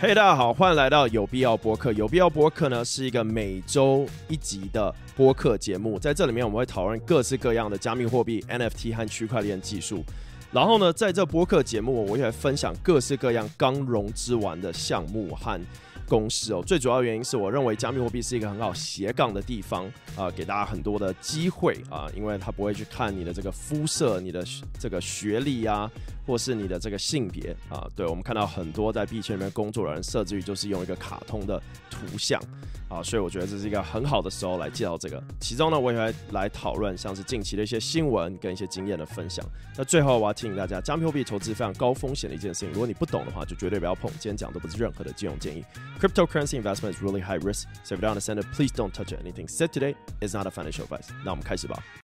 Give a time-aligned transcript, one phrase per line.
[0.00, 1.92] 嘿大家好，欢迎来到有必要播客。
[1.92, 10.04] 有必要播客呢是一个每周一集的播客节目，在这里面我们会讨论各式各样的加密货币、NFT 和区块链技术。
[10.52, 15.60] 然后呢，在这播客节目，我也会分享各式各样刚融资完的项目和
[16.08, 16.62] 公司哦。
[16.66, 24.44] 最主要原因是我认为加密货币是一个很好斜杠的地方啊、给大家很多的机会啊、因为他不会去看你的这个肤色、你的
[24.78, 25.88] 这个学历啊。
[26.26, 32.40] 或是你的这个性别啊，对，我们看到很多在币圈里面工作的人，设置于就是用一个卡通的图像
[32.88, 35.22] 啊，所以我觉得这是一个很好的时候来介绍这个。
[35.40, 39.44] 其中呢，我也会来讨论像是近期的一些新闻跟一些经验的分享。
[39.76, 44.10] 那最后我要提醒大家，加密货币投资非常高风险的一件事情，如果你不懂的话，就绝对不要碰。
[44.12, 45.64] 今天讲的不是任何的金融建议。
[46.00, 49.12] Cryptocurrency investment is really high risk, so if you don't understand please don't touch.
[49.12, 51.08] Anything said today is not a financial advice.
[51.24, 52.03] 那我们开始吧。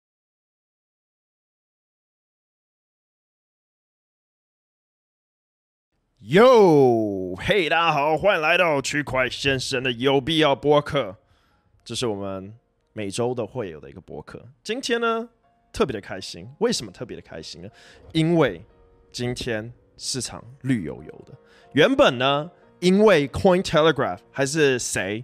[6.29, 11.15] 哟，嘿，大家好，欢迎来到区块先生的有必要播客。
[11.83, 12.51] 这是我们
[12.93, 14.43] 每周都会有的一个播客。
[14.63, 15.29] 今天呢，
[15.71, 16.49] 特别的开心。
[16.57, 17.69] 为什么特别的开心呢？
[18.11, 18.59] 因为
[19.11, 21.33] 今天市场绿油油的。
[21.73, 25.23] 原本呢，因为 Cointelegraph 还是谁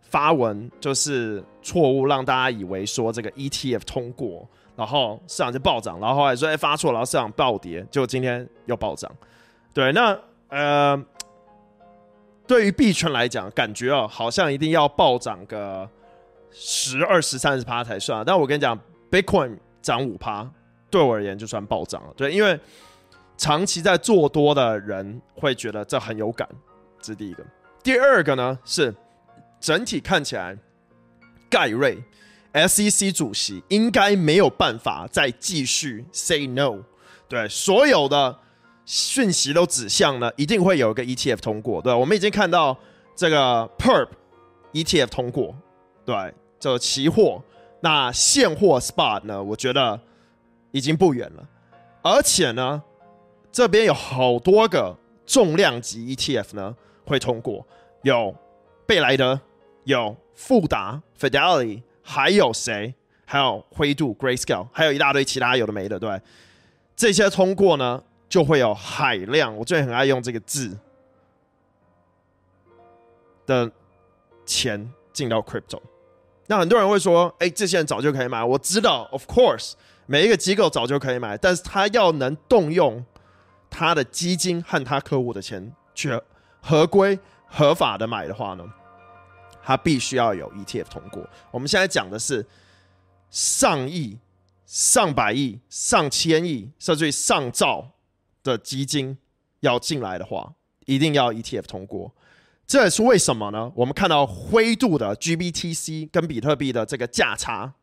[0.00, 9.08] 发文，就是错误，让大家以为说这个 ETF 通过，然后市场就暴涨，然后后来说哎发错，然后市场暴跌，结果今天又暴涨。
[9.72, 10.18] 对，那。
[10.52, 11.02] 呃，
[12.46, 15.88] 对于币圈来讲，感觉哦，好像一定要暴涨个
[16.50, 18.22] 十、二十、三十趴才算。
[18.22, 18.78] 但我跟你讲
[19.10, 20.46] ，Bitcoin 涨五趴，
[20.90, 22.12] 对我而言就算暴涨了。
[22.14, 22.60] 对，因为
[23.38, 26.46] 长期在做多的人会觉得这很有感，
[27.00, 27.42] 这是第一个。
[27.82, 28.94] 第二个呢是
[29.58, 30.54] 整体看起来，
[31.48, 31.96] 盖瑞
[32.52, 36.80] SEC 主席应该没有办法再继续 say no。
[37.26, 38.38] 对，所有的。
[38.84, 42.76] 讯息都指向呢，一定会有一个 ETF 通过，对，我们已经看到
[43.14, 44.08] 这个 Perp
[44.72, 45.54] ETF 通过，
[46.04, 47.42] 对，这期货，
[47.80, 50.00] 那现货 Spot 呢，我觉得
[50.72, 51.48] 已经不远了，
[52.02, 52.82] 而且呢，
[53.52, 56.74] 这边有好多个重量级 ETF 呢
[57.06, 57.64] 会通过，
[58.02, 58.34] 有
[58.84, 59.40] 贝莱德，
[59.84, 62.94] 有富达 Fidelity，还有谁？
[63.24, 66.20] 还有灰度 Grayscale，还有一大堆其他有的没的，对，
[66.96, 68.02] 这些通过呢。
[68.32, 70.74] 就会有海量，我最近很爱用这个字
[73.44, 73.70] 的
[74.46, 75.78] 钱进到 crypto。
[76.46, 79.74] 那很多人会说：“哎，这些人早就可以买。”我知道，of course，
[80.06, 83.04] 每一个机构早就可以买，但是他要能动用
[83.68, 86.18] 他的基金和他客户的钱去
[86.62, 88.64] 合规合法的买的话呢，
[89.62, 91.28] 他必须要有 ETF 通过。
[91.50, 92.46] 我们现在讲的是
[93.28, 94.18] 上亿、
[94.64, 97.90] 上百亿、上千亿，甚至于上兆。
[98.42, 99.16] 的基金
[99.60, 100.54] 要进来的话，
[100.86, 102.12] 一定要 ETF 通过，
[102.66, 103.70] 这也是为什么呢？
[103.76, 107.74] 我们看到灰度的 GBTC 跟比特币的这个价差，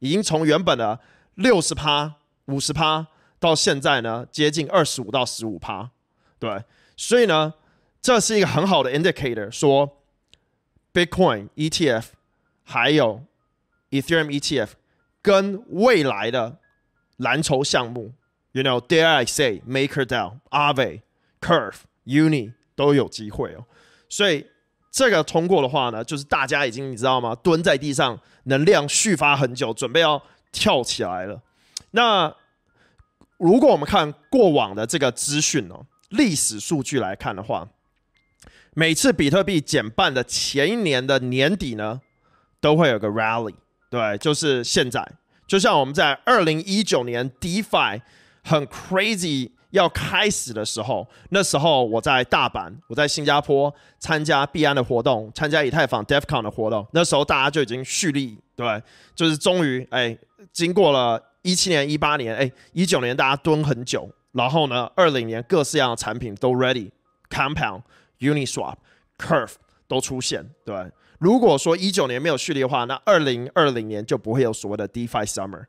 [0.00, 0.98] 已经从原本的
[1.34, 3.06] 六十趴、五十趴，
[3.38, 5.90] 到现在呢接近二十五到十五趴。
[6.38, 6.64] 对，
[6.96, 7.54] 所以呢，
[8.00, 10.02] 这是一个很好的 indicator，说
[10.92, 12.04] Bitcoin ETF
[12.64, 13.22] 还有
[13.90, 14.70] Ethereum ETF
[15.22, 16.58] 跟未来的
[17.18, 18.14] 蓝筹项目。
[18.52, 21.02] You know, dare I say, MakerDAO, Aave,
[21.40, 23.66] Curve, Uni 都有机会哦。
[24.08, 24.46] 所以
[24.90, 27.34] 这个通过的话呢，就是大家已经你知道吗？
[27.36, 30.20] 蹲在地上，能量蓄发很久，准备要
[30.50, 31.42] 跳起来了。
[31.90, 32.34] 那
[33.36, 37.68] 如果我们看过往的这个资讯哦，历史数据来看的话，
[38.72, 42.00] 每次比特币减半的前一年的年底呢，
[42.60, 43.54] 都会有个 rally。
[43.90, 45.06] 对，就是现在，
[45.46, 48.00] 就像我们在二零一九年 DeFi。
[48.48, 56.86] 很 crazy 要开始的时候，那时候我在大阪，我在新加坡参加币安的活动，参加以太坊 DevCon 的活动。
[56.92, 58.82] 那时候大家就已经蓄力，对，
[59.14, 60.16] 就是终于哎，
[60.50, 67.82] 经过了一七年、一八年，哎，一九年大家蹲很久，然后呢，二零年各式样的产品都 ready，Compound、
[68.20, 68.76] Uniswap、
[69.18, 69.52] Curve
[69.86, 70.48] 都出现。
[70.64, 75.66] 对，如果说一九年没有蓄力的话，那二零二零年就不会有所谓的 DeFi Summer。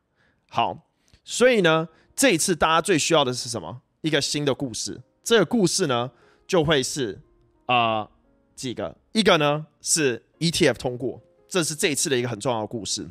[0.50, 0.88] 好，
[1.26, 1.90] 所以呢。
[2.20, 3.82] 这一次大家最需要的是什么？
[4.02, 5.00] 一个新的故事。
[5.24, 6.12] 这个故事呢，
[6.46, 7.18] 就会是
[7.66, 8.10] 啊、
[8.58, 13.10] 几个，一个呢是 ETF 通过，这是这一次的一个很重要的故事。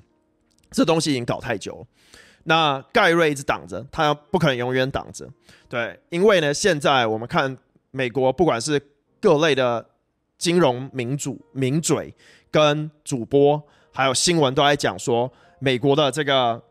[0.70, 1.86] 这东西已经搞太久了，
[2.44, 5.26] 那盖瑞一直挡着，他不可能永远挡着。
[5.70, 7.56] 对，因为呢，现在我们看
[7.90, 8.78] 美国，不管是
[9.22, 9.88] 各类的
[10.36, 12.14] 金融民主、名嘴
[12.50, 16.62] 跟主播，还有新闻都在讲说，美国的这个。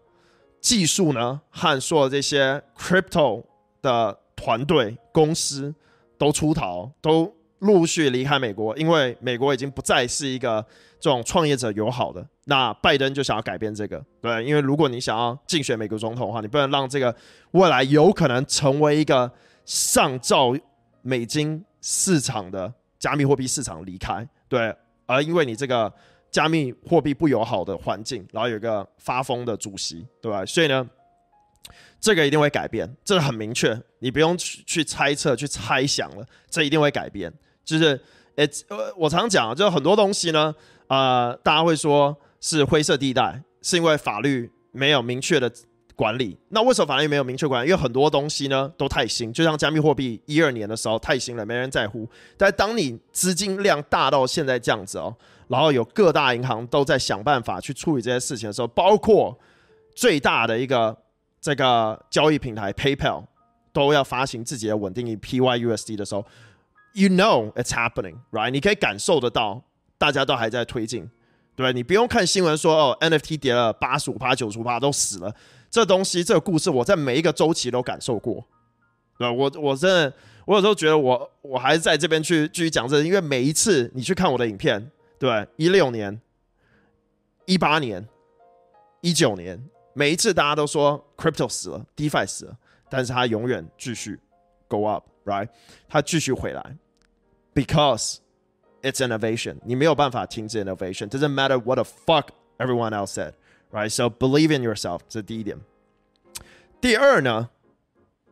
[0.68, 3.42] 技术呢，和所有这些 crypto
[3.82, 5.74] 的团队公司
[6.18, 10.66] 都出逃，都陆续离开美国，因为美国已经不再是一个
[11.00, 12.28] 这种创业者友好的。
[12.44, 17.16] 那拜登就想要改变这个，对，因为如果你想要竞选美国总统的话，你不能让这个
[17.52, 19.32] 未来有可能成为一个
[19.64, 20.54] 上兆
[21.02, 24.76] 美金市场的加密货币市场离开，对，
[25.06, 25.94] 而因为你这个
[26.38, 30.46] 加密货币不友好的环境，然后有一个发疯的主席，对吧？
[30.46, 30.88] 所以呢，
[32.00, 37.34] 这个一定会改变，这很明确，你不用去去猜测、去猜想了，这一定会改变。
[37.66, 38.00] 就是，
[38.36, 38.48] 呃，
[38.96, 40.54] 我常讲，就很多东西呢，
[40.86, 45.52] 啊、大家会说是灰色地带，是因为法律没有明确的
[45.96, 46.38] 管理。
[46.50, 47.70] 那为什么法律没有明确管理？
[47.70, 52.08] 因为很多东西呢都太新，就像加密货币一二年的时候太新了，没人在乎。
[52.38, 55.18] 但当你资金量大到现在这样子哦，
[55.48, 59.38] 然后有各大银行都在想办法去处理这些事情的时候，包括
[59.96, 60.96] 最大的一个
[61.40, 63.24] 这个交易平台 PayPal
[63.72, 66.26] 都要发行自己的稳定币 PYUSD 的时候。
[66.94, 68.50] You know it's happening, right？
[68.50, 69.62] 你可以感受得到，
[70.00, 71.08] 大家都还在推进，
[71.56, 75.32] 对，你不用看新闻说哦，NFT 跌了八十五趴、九十五趴都死了，
[75.70, 78.44] 这东西这个故事我在每一个周期都感受过，
[79.20, 80.14] 对，我我真的，
[80.48, 86.22] 我有时候觉得我我还是在这边去继续讲这，因为每一次你去看我的影片，对，一六年、
[87.46, 88.08] 一八年、
[89.02, 89.62] 一九年，
[89.94, 92.58] 每一次大家都说 Crypto 死了，DeFi 死了，
[92.90, 94.20] 但是它永远继续
[94.68, 95.50] Go up，right？
[95.88, 96.78] 它继续回来。
[97.56, 98.18] Because
[98.84, 101.10] it's innovation，你没有办法停止 innovation。
[101.10, 102.28] Doesn't matter what the fuck
[102.60, 103.34] everyone else said,
[103.72, 103.90] right?
[103.90, 105.58] So believe in yourself，这是第一点。
[106.80, 107.50] 第二呢，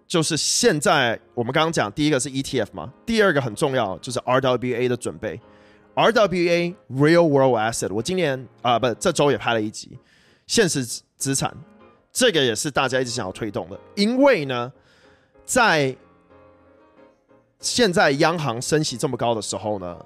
[0.06, 5.42] 就是现在我们刚刚讲第一个是 ETF 嘛，第二个很重要就是 RWBA 的准备。
[5.96, 9.98] RWA Real World Asset，我今年啊、呃、不这周也拍了一集
[10.46, 11.56] 现实资产，
[12.12, 14.72] 这个也是大家一直想要推动的，因为呢，
[15.46, 15.96] 在
[17.60, 19.98] 现在央行升息这么高的时候呢，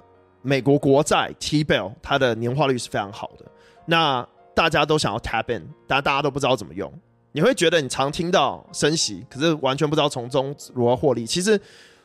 [0.42, 3.44] 美国国债 T-bill 它的年化率是非常好的。
[3.84, 6.92] 那大家都想要 tap in，但大家都不知道怎么用。
[7.32, 11.26] 你会觉得你常听到升息，可是完全不知道从中如何获利。
[11.26, 11.60] 其实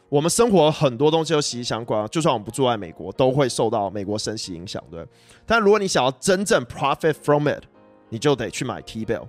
[0.09, 5.05] 我们生活很多东西都息息相关，就算我们不住在美国，都会受到美国升息影响，对。
[5.45, 7.63] 但如果你想要真正 profit from it，
[8.09, 9.27] 你就得去买 T-bill，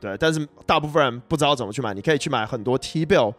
[0.00, 0.16] 对。
[0.18, 3.34] 但是大部分人不知道怎么去买，你可以去买很多 T-bill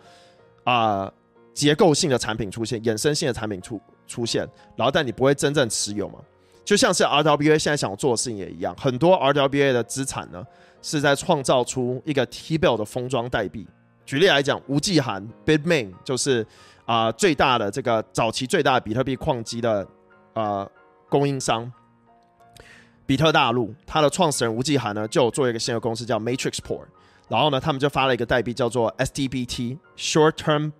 [0.64, 1.12] 啊。
[1.54, 6.18] 结构性的产品出现，衍生性的产品出出现，然后但你不会真正持有嘛？
[6.64, 10.42] 就像是 RWA 现在想做的事情也一样，很多 RWA 的资产呢
[10.82, 13.68] 是在创造出一个 T-bill 的封装代币。
[14.06, 16.48] 举例来讲，吴继涵 Bitmain 就是
[16.92, 19.88] 啊、最大的这个早期最大的比特币矿机的
[20.34, 20.70] 呃
[21.08, 21.72] 供应商，
[23.06, 26.84] 比特大陆，它的创始人吴继寒呢就做一个新的公司叫 Matrixport，
[27.30, 30.74] 然后呢他们就发了一个代币叫做 STBT Short Term。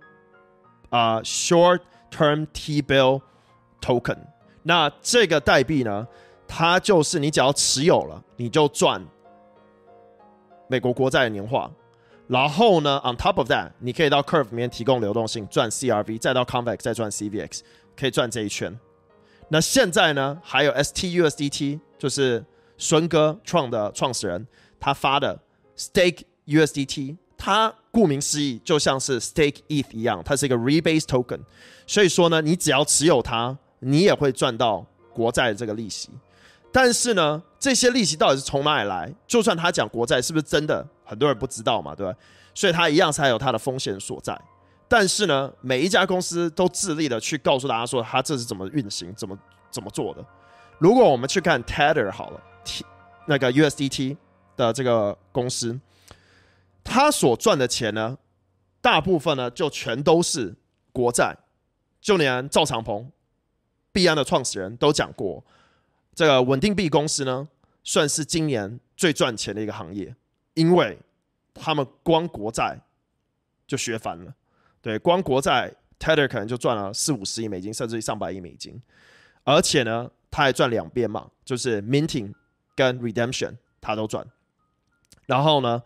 [0.90, 1.80] 啊、Short
[2.10, 3.22] Term T-bill
[3.80, 4.18] token，
[4.62, 6.06] 那这个代币呢，
[6.46, 9.02] 它就是你只要持有了，你就赚
[10.68, 11.70] 美国国债的年化。
[12.32, 17.60] 然后呢，on top of that，你可以到 Curve 里面提供流动性，赚 CRV，再到 Convex 再赚 CVX，
[17.94, 18.74] 可以赚这一圈。
[19.50, 22.42] 那现在呢，还有 STUSDT，就是
[22.78, 24.46] 孙哥创的创始人
[24.80, 25.38] 他发的
[25.76, 27.18] Stake USDT。
[27.44, 31.40] 它顾名思义就像是 stake ETH 一样，它是一个 rebase token，
[31.88, 36.08] 所以说呢，你只要持有它，你也会赚到国债的这个利息。
[36.70, 39.12] 但是呢，这些利息到底是从哪里来？
[39.26, 42.18] 就算他讲国债是不是真的，很多人不知道嘛，对吧？
[42.54, 44.40] 所以它一样才有它的风险所在。
[44.88, 49.38] 但是呢，每一家公司都致力的去告诉大家说，它这是怎么运行、怎么
[49.70, 50.24] 怎么做的。
[50.78, 52.82] 如果我们去看 Tether 好了，T
[53.26, 54.16] 那个 USDT
[54.56, 55.78] 的这个公司。
[56.84, 58.18] 他所赚的钱呢，
[58.80, 60.52] 大部分呢就全都是
[60.92, 61.36] 国债，
[62.00, 63.12] 就连赵长鹏，
[63.92, 65.44] 币安的创始人都讲过，
[66.12, 67.46] 这个稳定币公司呢
[67.84, 70.12] 算是今年最赚钱的一个行业，
[70.54, 70.98] 因为
[71.54, 72.78] 他们光国债
[73.66, 74.34] 就学翻了，
[74.80, 78.80] 对，光国债 Tether 可能就赚了四五十亿美金，甚至于上百亿美金，
[79.44, 82.32] 而且呢，他还赚两边嘛，就是 Minting
[82.74, 84.26] 跟 Redemption 他都赚，
[85.26, 85.82] 然后呢。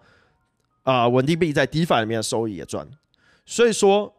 [0.87, 2.89] 啊，稳定币在 DeFi 里面的收益也赚，
[3.45, 4.15] 所以说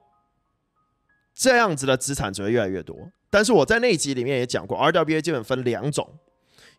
[1.33, 3.09] 这样子的资产只会越来越多。
[3.29, 6.19] 但是我在那一集里面也讲过，RWA 基本分两种，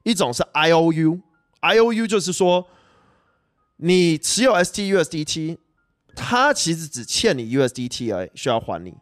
[0.02, 2.68] 一种是 IOU，IOU 就是说
[3.78, 5.58] 你持有 STUSDT，
[6.14, 8.94] 它其实只欠你 USDT 而已，需要还你，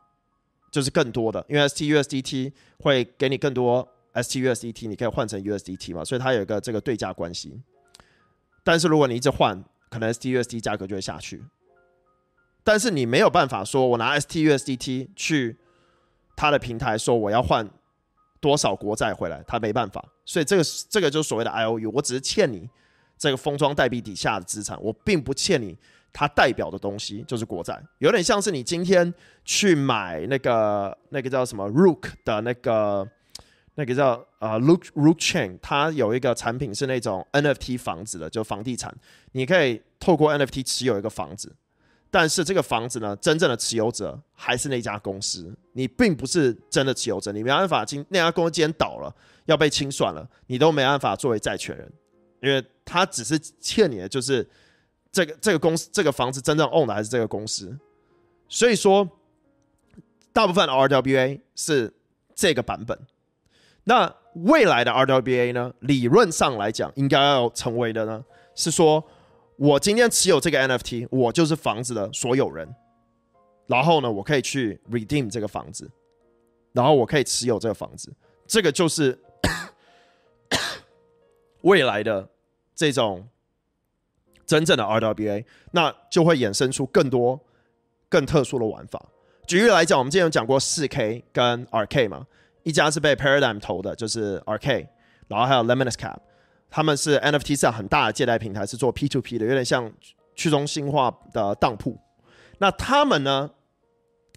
[0.71, 7.61] 就是更多的，因为 STUSDT 会给你更多 STUSDT，你可以换成 USDT 嘛，所以它有一个这个对价关系。
[8.63, 11.43] 但是如果你一直换，可能 STUSD 价格就会下去，
[12.63, 15.57] 但是你没有办法说，我拿 STUSDT 去
[16.37, 17.71] 他的平台说我要换
[18.41, 20.05] 多少国债回来，他没办法。
[20.27, 22.69] 所以这个这个就是所谓的 IOU，我只是欠你
[23.19, 25.77] 这个封装代币底下的资产，我并不欠你
[26.13, 29.13] 它代表的东西，就是国债，有点像是你今天
[29.45, 33.07] 去买那个那个叫什么 Rook 的那个
[33.75, 38.95] 那个叫呃 Rook Rook Chain，它有一个产品是那种 NFT 房子的，就房地产，
[39.33, 41.55] 你可以透过 NFT 持有一个房子。
[42.09, 51.93] 但是这个房子呢，真正的持有者还是那家公司，你并不是真的持有者，你没办法今那家公司今天倒了，要被清算了，你都没办法作为债权人，
[52.41, 54.49] 因为他只是欠你的就是
[55.11, 57.77] 这个这个公司这个房子真正 own 的还是这个公司，
[58.49, 59.09] 所以说
[60.33, 61.93] 大部分 RWA 是
[62.35, 62.99] 这个版本，
[63.85, 68.25] 那未来的 RWA 呢，理论上来讲应该要成为的呢
[68.55, 69.05] 是说。
[69.59, 72.69] 我今天持有这个 NFT，我就是房子的所有人。
[73.67, 75.91] 然后呢，我可以去 redeem 这个房子，
[76.75, 78.13] 然后我可以持有这个房子。
[78.47, 79.19] 这个就是
[81.67, 82.29] 未来的
[82.75, 83.29] 这种
[84.47, 87.41] 真正的 RWA，那就会衍生出更多
[88.09, 89.05] 更特殊的玩法。
[89.47, 92.27] 举例来讲，我们之前有讲过四 K 跟 RK 嘛，
[92.63, 94.87] 一家是被 Paradigm 投的，就是 RK，
[95.29, 96.19] 然后还有 Lemonis Cap。
[96.71, 99.93] 他们是 NFT 上很大的借贷平台，是做 P2P 的，有点像
[100.35, 101.99] 去中心化的当铺。
[102.59, 103.51] 那他们呢，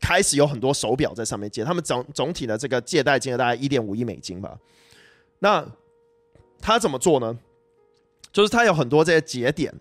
[0.02, 4.58] 开始有很多手表在上面借，他们总总体的这个借贷金额大概一点五亿美金吧。
[5.40, 5.66] 那
[6.62, 7.38] 他怎么做呢？
[8.32, 9.74] 就是他有很多这些节点，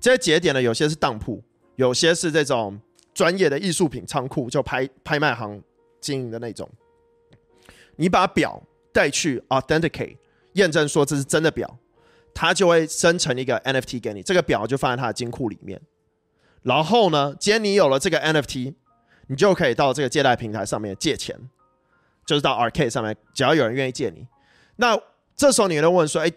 [0.00, 1.42] 这些节点呢，有些是当铺，
[1.76, 2.80] 有些是这种
[3.12, 5.62] 专业的艺术品仓库，就拍拍卖行
[6.00, 6.68] 经营的那种。
[7.96, 8.62] 你把表
[8.92, 10.16] 带去 Authenticate，
[10.54, 11.78] 验证说这是真的表。
[12.36, 15.80] 他就会生成一个 NFT 给你，这个表就放在他的金库里面。
[16.62, 18.74] 然后呢，既然你有了这个 NFT，
[19.28, 21.38] 你就可以到这个借贷平台上面借钱，
[22.26, 24.26] 就是到 RK 上面，只要有人愿意借你。
[24.74, 25.00] 那
[25.36, 26.32] 这时候你会问说：“哎，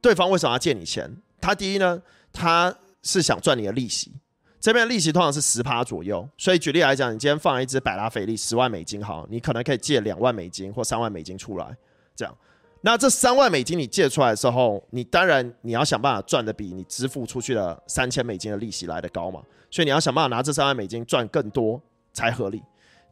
[0.00, 2.02] 对方为什么要借你钱？”他第一呢，
[2.32, 4.12] 他是想赚你的利息，
[4.58, 6.28] 这边的利息通常是十趴左右。
[6.36, 11.76] 所以举例来讲，你今天放一只百达翡丽十万美金，好，你可能可以借两万美金或三万美金出来，
[12.16, 12.34] 这样。
[12.80, 21.80] 那这三万美金你借出来的时候，你当然你要想办法赚的比你支付出去的三千美金的利息来的高嘛，所以你要想办法拿这三万美金赚更多
[22.12, 22.62] 才合理。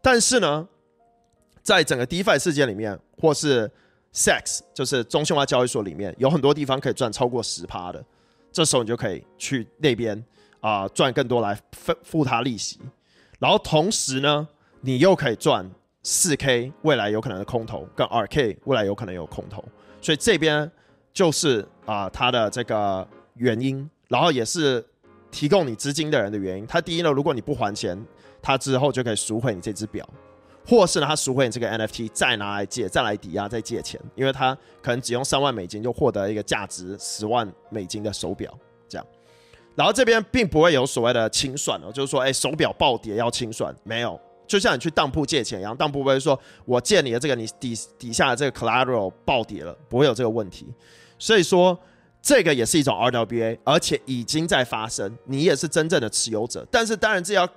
[0.01, 0.69] 但是呢，
[1.63, 3.71] 在整个 DeFi 世界里面，或是
[4.17, 8.05] SEX 就是中心化交易所里面，有很多地方可以赚超过十趴的，
[8.51, 10.25] 这时候你就可以去那边
[10.61, 12.81] 啊赚更多来付付他利息，
[13.39, 14.49] 然后同时呢，
[14.81, 15.71] 你又可以赚。
[16.09, 19.65] 四 K 未来有可能的空投，跟二 K 未来有可能有空投，
[20.01, 20.71] 所以这边
[21.13, 23.05] 就是啊、呃、它的这个
[23.35, 24.87] 原因，然后也是
[25.33, 26.65] 提供你资金的人的原因。
[26.65, 28.01] 它第一呢，如果你不还钱，
[28.41, 30.09] 他之后就可以赎回你这只表，
[30.67, 38.53] 或是呢，他赎回你这个 NFT，再拿来借，再来抵押，再借钱，因为他可能只用三万美金就获得一个价值十万美金的手表，
[38.89, 39.07] 这样。
[39.75, 44.19] 然后这边并不会有所谓的清算哦，就是说，哎，手表暴跌要清算，没有。
[44.47, 50.73] 就像你去当铺借钱一样，当铺不会说我借你的这个，你底底下的这个 collateral 暴跌了，不会有这个问题。
[51.19, 51.79] 所以说，
[52.23, 56.67] 这个也是一种 RWA，而且已经在发生，你也是真正的持有者。
[56.71, 57.49] 但是当然这要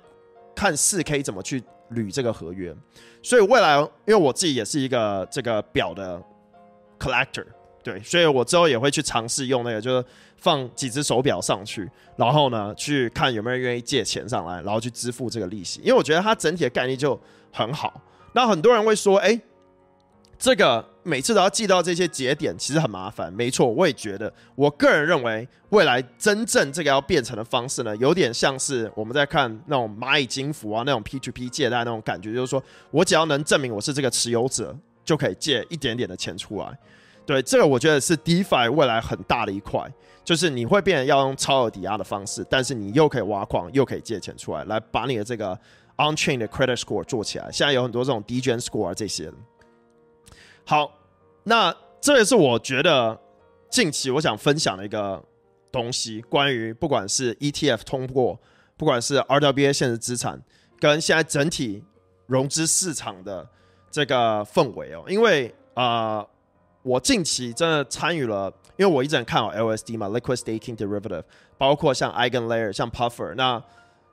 [0.54, 2.74] 看四 K 怎么去履这个合约。
[3.22, 6.22] 所以未来，因为我自己也是一个这个表的
[6.98, 7.46] collector，
[7.82, 10.04] 对，所以我之后也会去尝试用那个，就是。
[10.42, 15.80] 放几只手表上去，然后呢，去看有没有人愿意借钱上来，然后去支付这个利息。
[15.82, 17.20] 因为我觉得它整体的概念就
[17.52, 18.00] 很好。
[18.32, 19.38] 那很多人会说，哎，
[20.40, 23.30] 这个每次都要记到这些节点，其实很麻烦。
[23.30, 24.32] 没错，我也觉得。
[24.54, 36.78] 我个人认为，未来真正这个要变成的方式呢，有点像是我们在看那种蚂蚁金服啊，那种 P2P 借贷那种感觉，就是说我只要能证明我是这个持有者，就可以借一点点的钱出来。
[37.26, 39.86] 对，这个我觉得是 DeFi 未来很大的一块。
[40.24, 45.58] 就是你会变成要用超额抵押的方式，但是你又可以挖矿，又可以借钱出来，来把你的这个
[45.98, 47.50] on-chain 的 credit score 做起来。
[47.52, 49.30] 现在有很多这种 D Gen score 这些。
[50.70, 50.88] 好，
[51.42, 53.18] 那这也是我觉得
[53.68, 55.20] 近期我想分享的一个
[55.72, 58.38] 东西，关于不管是 ETF 通过，
[58.76, 60.40] 不管是 RWA 现实资产，
[60.78, 61.82] 跟现在整体
[62.28, 63.48] 融资市场的
[63.90, 66.24] 这个氛围哦，因为啊。
[66.82, 71.24] 我近期真的参与了，因为我一直很看好 LSD 嘛，Liquid Staking Derivative，
[71.58, 73.34] 包括像 EigenLayer、像 Puffer。
[73.34, 73.62] 那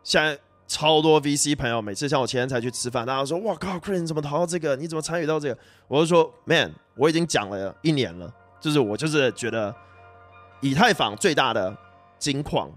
[0.03, 0.37] 现在
[0.67, 4.75] 超多 VC 朋友，每次像我前天才去吃饭，大家说：“哇靠，Chris 你怎么投到这个？
[4.75, 5.57] 你怎么参与到这个？”
[5.87, 9.73] 我就说：“Man，我已经讲了一年了，就是我就是觉得
[10.61, 11.75] 以太坊最大的
[12.19, 12.69] 金矿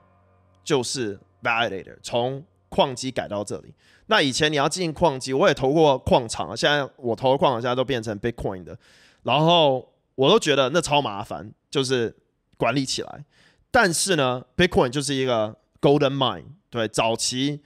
[0.62, 3.74] 就是 Validator，从矿机改到这里。
[4.06, 8.78] 那以前你要进矿机，我也投过矿场，现在我投的矿场现在都变成 Bitcoin 的，
[9.24, 12.16] 然后我都觉得那超麻烦，就是
[12.56, 13.24] 管理起来。
[13.72, 17.62] 但是呢，Bitcoin 就是一个 Golden Mine，对，早期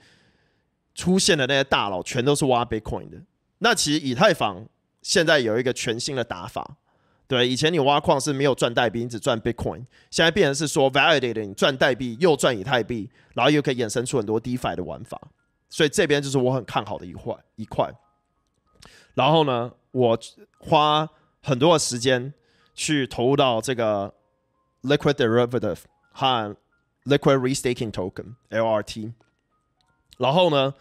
[0.95, 3.17] 出现的那些大佬全都是挖 Bitcoin 的。
[3.59, 4.65] 那其实以太坊
[5.01, 6.77] 现在有一个全新的打法。
[7.27, 9.83] 对，以前你挖矿是没有赚代币，你只赚 Bitcoin。
[10.11, 15.19] 现在变成是说 validated，你赚代币又赚以太币，然后又可以衍生出很多 DeFi 的玩法。
[15.67, 17.91] 所以这边就是我很看好的一块一块。
[19.15, 20.19] 然后呢，我
[20.59, 21.09] 花
[21.41, 22.31] 很多的时间
[22.75, 24.13] 去投入到这个
[24.83, 25.79] Liquid Derivative
[26.11, 26.55] 和
[27.05, 29.13] Liquid Restaking Token（LRT）。
[30.17, 30.73] 然后呢，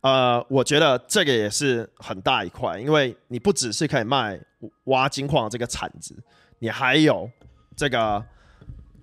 [0.00, 4.40] 呃，我觉得这个也是很大一块，因为你不只是可以卖
[4.84, 6.16] 挖金矿这个铲子，
[6.58, 7.30] 你还有
[7.76, 8.24] 这个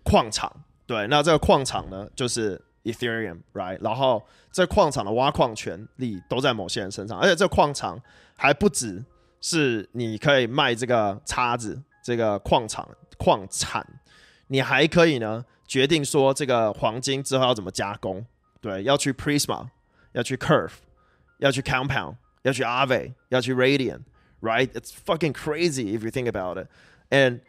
[0.04, 0.52] 矿场。
[0.86, 3.78] 对，那这个矿场呢，就是 Ethereum，right？
[3.82, 8.02] 然后这矿场的挖矿权利都在某些人身上，而且这矿场
[8.38, 9.04] 还不只
[9.42, 13.86] 是你可以卖这个叉子，这个矿场矿产，
[14.48, 18.26] 你还可以呢决定说这个黄金之后要怎么加工，
[18.62, 19.68] 对，要去 Prisma，
[20.18, 20.74] 要去 Curve。
[21.40, 26.68] 要去 Compound，要去 ave，要去 Radian，right？It's fucking crazy if you think about it.
[27.12, 27.42] And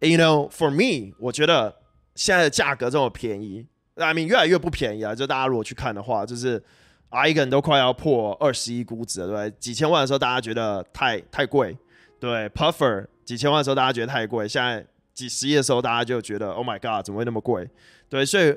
[0.00, 1.76] you know, for me，我觉得
[2.14, 5.14] 现在的价格这么便宜，I mean 越来越不便宜啊。
[5.14, 6.62] 就大家如果去看的话，就是
[7.08, 9.56] Eigen 都快要破二十亿估值了，对？
[9.58, 11.74] 几千万的时候大家觉得太太贵，
[12.20, 17.70] 对，Puffer 几千万的时候大家觉得太贵，现在几十亿的时候大家就觉得 Oh my God，怎么会那么贵？
[18.10, 18.54] 对，所以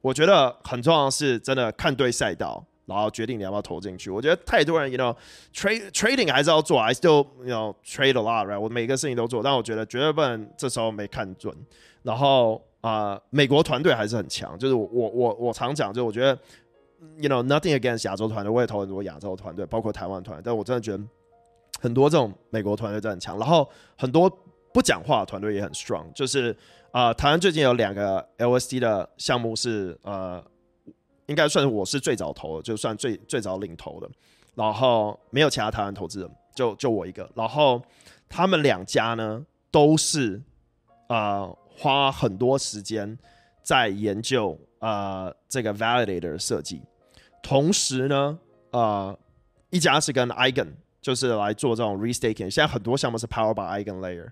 [0.00, 2.64] 我觉得很重要的是真的看对赛道。
[2.86, 4.10] 然后决定你要不要投进去。
[4.10, 8.58] 我觉得太多人，you know，trade trading 还是要做，I still you know trade a lot，right？
[8.58, 11.54] 我每个事情都做，但我觉得绝对不能这时候没看准。
[12.02, 16.38] 然后啊、美国团队还是很强，就是我我我我常讲，就我觉得
[17.18, 21.02] ，you know，nothing against 亚洲团队，我也投很多亚洲团队，包括台湾团队，但我真的觉得
[21.80, 23.36] 很多这种美国团队真的很强。
[23.36, 24.30] 然后很多
[24.72, 26.56] 不讲话团队也很 strong，就是
[26.92, 30.40] 啊、台湾最近有两个 LSD 的项目是呃。
[31.26, 34.08] 应该算是我是最早投的，就算最最早领投的，
[34.54, 37.28] 然后没有其他台湾投资人，就就我一个。
[37.34, 37.82] 然后
[38.28, 40.40] 他们两家呢，都是
[41.08, 43.18] 呃花很多时间
[43.60, 46.80] 在研究呃这个 validator 设计，
[47.42, 48.38] 同时呢，
[48.70, 49.18] 呃
[49.70, 50.68] 一家是跟 Eigen
[51.02, 54.28] 就是来做这种 restaking，现在很多项目是 power by Eigen Layer，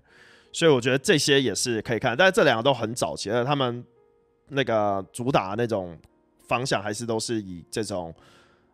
[0.53, 3.85] 所以我觉得这些也是可以看，但是这两个都很早期，而且他们
[4.47, 5.97] 那个主打那种。
[6.47, 8.13] 方向还是都是以这种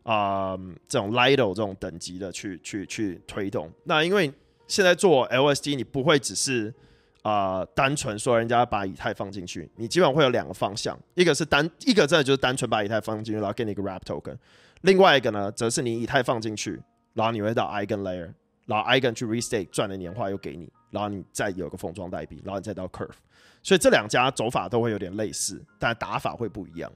[0.04, 0.58] 啊、
[0.88, 3.72] 这种 Lido 这种等级的去去去推动。
[3.84, 4.34] 那因为
[4.68, 6.74] 现在做 LSD，你不会只是
[7.22, 14.36] 啊、单纯说人家把以太放进去，你基本上会有两个方向，一个是单一个真的就是单纯把以太放进去，然后给你一个 Wrap Token；
[14.82, 16.82] 另外一个呢，则是你以太放进去，
[17.14, 18.34] 然后你会到 Eigen Layer，
[18.66, 23.12] 然后 Eigen 去 Restake 赚的年化又给你，然后你再有个封装代币，然后你再到 Curve。
[23.62, 26.92] 所以这两家走法都会有点类似，但打法会不一样。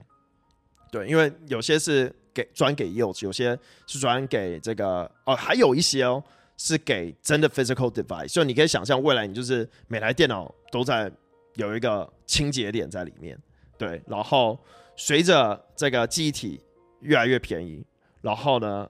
[0.95, 6.23] 对，因为有些是给专给幼稚有些是专给这个哦，还有一些哦
[6.55, 11.11] 是给真的 physical device，所以你可以想象未来你就是每台电脑都在
[11.55, 13.37] 有一个清洁点在里面，
[13.77, 14.57] 对，然后
[14.95, 16.61] 随着这个记忆体
[17.01, 17.85] 越来越便宜，
[18.21, 18.89] 然后呢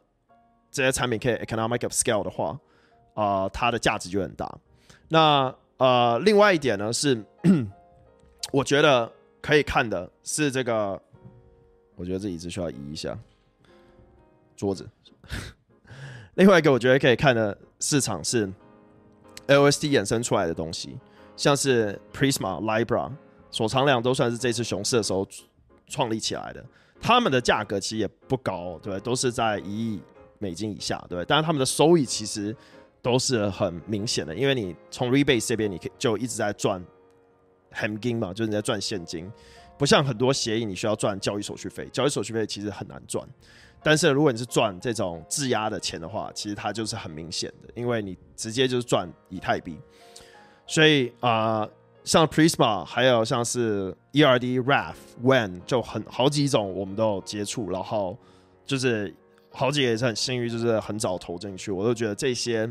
[0.70, 2.50] 这些产品可以 economic of scale 的话，
[3.15, 4.60] 啊、呃，它的价值就很大。
[5.08, 7.20] 那呃，另外一点呢是，
[8.54, 11.02] 我觉得可以看的是这个。
[11.96, 13.18] 我觉得这椅子需要移一下
[14.56, 14.88] 桌子。
[16.36, 18.46] 另外一个我觉得可以看的市场是
[19.48, 20.98] LSD 衍生出来的东西，
[21.38, 23.12] 像是 Prisma、Libra、
[23.50, 25.28] 锁仓量都算是这次熊市的时候
[25.88, 26.66] 创立起来的。
[27.02, 30.02] 他们的价格其实也不高，对，都是在一亿
[30.40, 31.24] 美金以下，对。
[31.26, 32.56] 但是他们的收益其实
[33.02, 36.84] 都是很明显的，因为你从 Rebase 这边你可以就一直在赚
[37.74, 39.32] 现金嘛，就是你在赚现金。
[39.78, 43.28] 不像很多协议，你需要赚交易手续费，交易手续费其实很难赚。
[43.84, 49.78] 但是如果你是赚这种质押的钱的话，其实它就是很明显的，因为你直接就是赚以太币。
[50.66, 51.68] 所以啊、
[52.04, 58.18] 像 Prisma，还有像是 ERD、RAF、WEN，就很好几种我们都有接触，然后
[58.66, 59.14] 就是
[59.52, 62.68] 好几个也是很幸运，就是很早投进去，我都觉得这些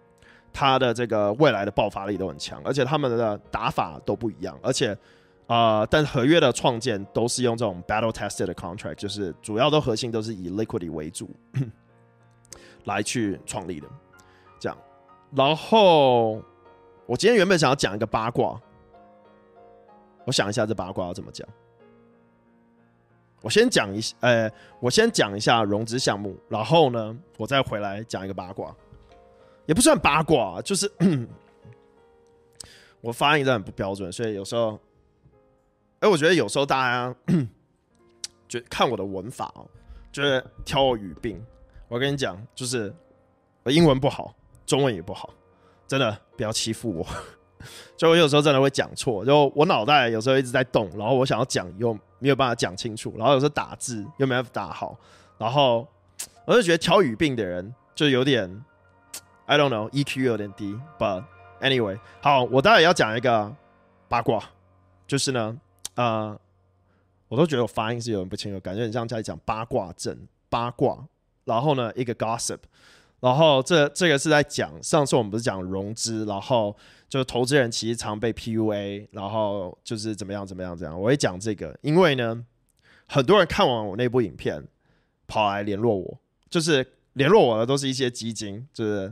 [0.50, 4.96] 它的这个未来的爆发力都很强，而且他们的打法都不一样，而且。
[5.46, 11.28] 啊、但合约的创建都是用这种 battle tested contract，就是主要的核心都是以 liquidity 为主
[12.84, 13.88] 来去创立的，
[14.58, 14.78] 这样。
[15.32, 16.42] 然后
[17.06, 18.58] 我今天原本想要讲一个八卦，
[20.24, 21.46] 我想一下这八卦要怎么讲。
[23.42, 28.74] 我先讲一下，呃，我先讲一下融资项目，然后呢，我再回来讲一个八卦，
[29.66, 30.90] 也不算八卦，就是
[33.02, 34.80] 我发音真的很不标准，所以有时候，
[36.04, 37.16] 哎，我觉得有时候大家
[38.46, 39.66] 就看我的文法哦，
[40.12, 41.42] 就是挑我语病。
[41.88, 42.94] 我跟你讲，就是
[43.62, 44.34] 我英文不好，
[44.66, 45.32] 中文也不好，
[45.88, 47.06] 真的不要欺负我。
[47.96, 54.94] 就我有时候真的会讲错，就我脑袋有时候一直在动，然后我想要讲又没有办法讲清楚，然后有时候打字又没办法打好，
[55.38, 55.88] 然后
[56.44, 58.62] 我就觉得挑语病的人就有点
[59.46, 61.24] ，I don't know EQ 有点低，But
[61.62, 63.50] anyway，好，我待会要讲一个
[64.06, 64.44] 八卦，
[65.06, 65.56] 就是呢，
[65.94, 66.38] 呃，
[67.28, 71.06] 我都觉得我发音是有点不清楚，感觉很像在讲八卦阵八卦，
[71.44, 72.58] 然后呢一个 gossip。
[73.20, 76.76] 然后这这个是在讲，上次我们不是讲融资，然后
[77.08, 81.00] 就是投资人其实常被 PUA，然后就是怎么样怎么样怎样。
[81.00, 82.44] 我会讲这个，因为呢，
[83.08, 84.62] 很多人看完我那部影片，
[85.26, 86.18] 跑来联络我，
[86.50, 89.10] 就是联络我的都是一些基金，就是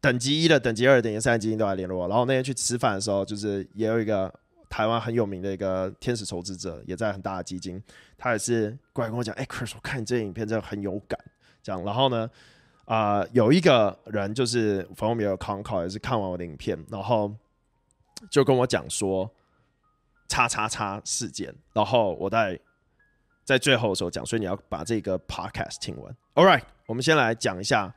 [0.00, 2.08] 等级一的、等级二、等级三的基金都来联络我。
[2.08, 4.32] 然后那天去吃饭的时候，就是也有一个
[4.70, 7.82] 台湾很有名的一个天使投资者，也在很大的基金，
[8.16, 11.18] 他也是过来跟我讲，哎，Chris，我看你这影片真的很有感，
[11.60, 11.84] 这样。
[11.84, 12.30] 然后呢，
[12.84, 17.34] 啊、有一个人就是反正我们有 con call，也是看完我的影片，然后
[18.30, 19.28] 就跟我讲说
[20.28, 22.58] “叉叉叉”事件，然后我在
[23.44, 26.16] 在最后的时候讲，所以你要把这个 podcast 听完。
[26.34, 27.92] All right，我们先来讲一下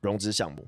[0.00, 0.64] 融资项目。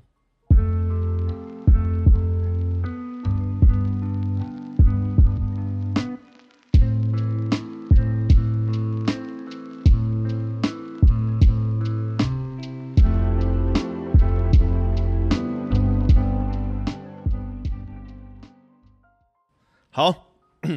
[19.97, 20.27] 好，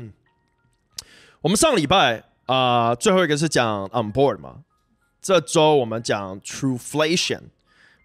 [1.43, 4.63] 我们上礼拜啊、最后一个是讲 on board 嘛。
[5.21, 7.43] 这周我们讲 trueflation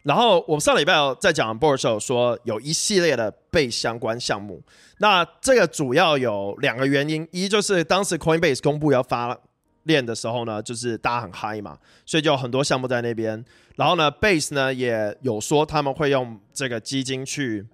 [0.03, 4.61] 然后我们上礼拜在讲 on board 的时候说有一系列的被相关项目。
[4.97, 9.39] 那这个主要有两个原因，一就是当时 Coinbase 公布要发
[9.83, 13.41] 链的时候呢，就是大家很嗨嘛，所以就有很多项目在那边。
[13.77, 17.65] 然后呢，Base 呢也有说他们会用这个基金去。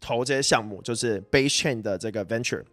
[0.00, 2.64] 投这些项目就是 Base Chain 的这个 Venture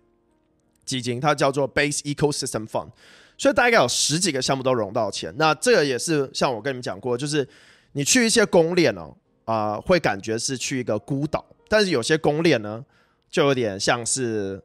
[0.86, 2.90] 基金，它叫做 Base Ecosystem Fund，
[3.38, 5.34] 所以大概有十几个项目都融到钱。
[5.38, 7.48] 那这个也是像我跟你们讲过，就是
[7.92, 9.14] 你去一些公链哦，
[9.46, 12.86] 啊、呃，会感觉是去一个孤岛，但是有些公链呢，
[13.30, 14.62] 就有点像是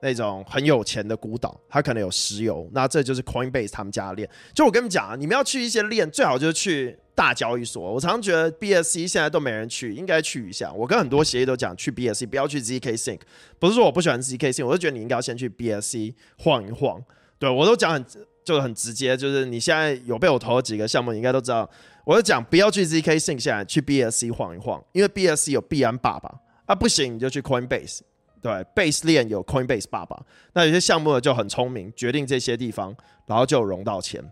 [0.00, 2.68] 那种很有钱的孤岛，它可能有石油。
[2.72, 4.30] 那这就是 Coinbase 他们家的链。
[4.54, 6.98] 就我跟你们讲啊，你们要去一些链，最好就是去。
[7.18, 10.72] 大交易所，我常常觉得 BSC 现在都没人去，应该去一下。
[10.72, 13.18] 我跟很多协议都讲去 BSC，不要去 ZK Sync。
[13.58, 17.02] 不是说我不喜欢 ZK Sync，我就觉得你应该要先去 BSC 晃一晃。
[17.40, 18.06] 对，我都讲很
[18.44, 21.68] 就是很直接，就是你现在有被我投了几个项目，你应该都知道。
[22.04, 26.32] 我就讲不要去 ZK Sync，现在去 BSC 晃一晃，因为 BSC 有币安爸爸
[26.66, 28.02] 啊，不行你就去 Coinbase。
[28.40, 30.20] 对，Base 链有 Coinbase 爸爸。
[30.52, 32.94] 那有些项目呢就很聪明，决定这些地方，
[33.26, 34.22] 然后就融到钱。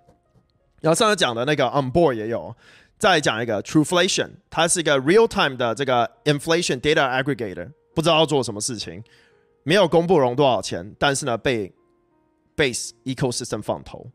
[0.81, 2.55] 然后上次讲的那个 Onboard 也有，
[2.99, 9.03] 再讲一个 Trueflation，它是一个 real time 的这个 inflation data aggregator，不知道做什么事情，
[9.63, 11.73] 没有公布融多少钱，但是呢被
[12.57, 14.07] Base Ecosystem 放投。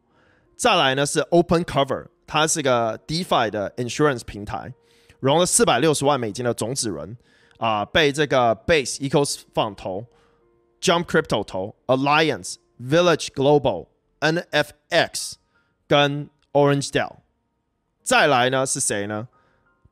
[0.56, 4.72] 再来呢是 Open Cover，它是个 DeFi 的 insurance 平台，
[5.20, 7.18] 融了四百六十万美金的种子轮
[7.62, 10.08] 啊、被这个 Base Ecosystem 放投
[10.82, 13.88] ，Jump Crypto 投，Alliance、Village Global、
[14.20, 15.34] NFX
[15.88, 17.18] 跟 Orange Dell
[18.02, 19.28] 再来呢是谁呢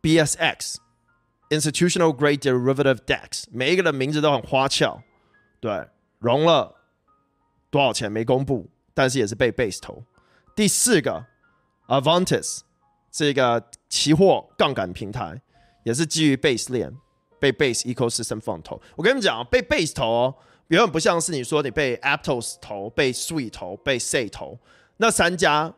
[0.02, 0.78] ？BSX
[1.52, 5.04] Institutional Grade Derivative DEX，每一个的名字都很花俏，
[5.60, 6.74] 对，融了
[7.70, 10.04] 多少钱没公布，但是也是被 Base 投。
[10.56, 11.24] 第四个
[11.88, 12.62] Avantis
[13.12, 15.40] 是一个期货杠杆平台，
[15.84, 16.98] 也是基于 Base 链，
[17.40, 18.82] 被 Base Ecosystem 放投。
[18.96, 20.36] 我跟你们讲，被 Base 投哦，
[20.68, 24.58] 永远不像是你说你被 Aptos 投、被 Sweet 投、被 Sei 投
[24.98, 25.74] 那三家。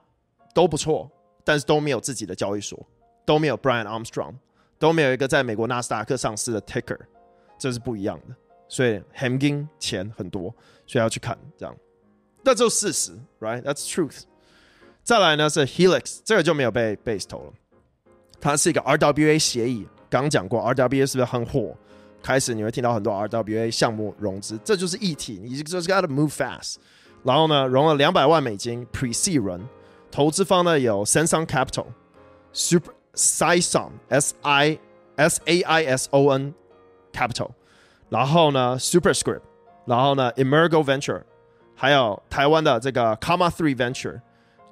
[0.54, 1.10] 都不错，
[1.46, 2.78] 但是都没有自己的交易所，
[3.26, 4.34] 都没有 Brian Armstrong，
[4.78, 7.00] 都没有一个在美国纳斯达克上市的 Ticker，
[7.58, 8.36] 这是不一样的。
[8.68, 10.54] 所以 Hamgin 钱很多，
[10.86, 11.74] 所以要去看这样。
[12.44, 14.24] 那就事实，right？That's truth。
[15.04, 17.54] 再来呢是 Helix，这个就没有被 Base 投了，
[18.42, 19.88] 它是一个 RWA 协议。
[20.12, 21.76] 刚讲过 RWA 是不是很火？
[22.22, 26.76] 开始你会听到很多 RWA 项目融资，这就是议题，你就是 gotta move fast。
[27.24, 29.68] 然后呢，融了两百万美金 presee 人。
[30.12, 31.86] 投资方呢有 Saison Capital、
[32.52, 34.78] Super Saison S I
[35.16, 36.54] S A I S O N
[37.14, 37.52] Capital，
[38.10, 39.40] 然后呢 Superscript，
[39.86, 41.24] 然后呢 Emergo Venture，
[41.76, 44.20] 还有台湾的这个 Comma Three Venture，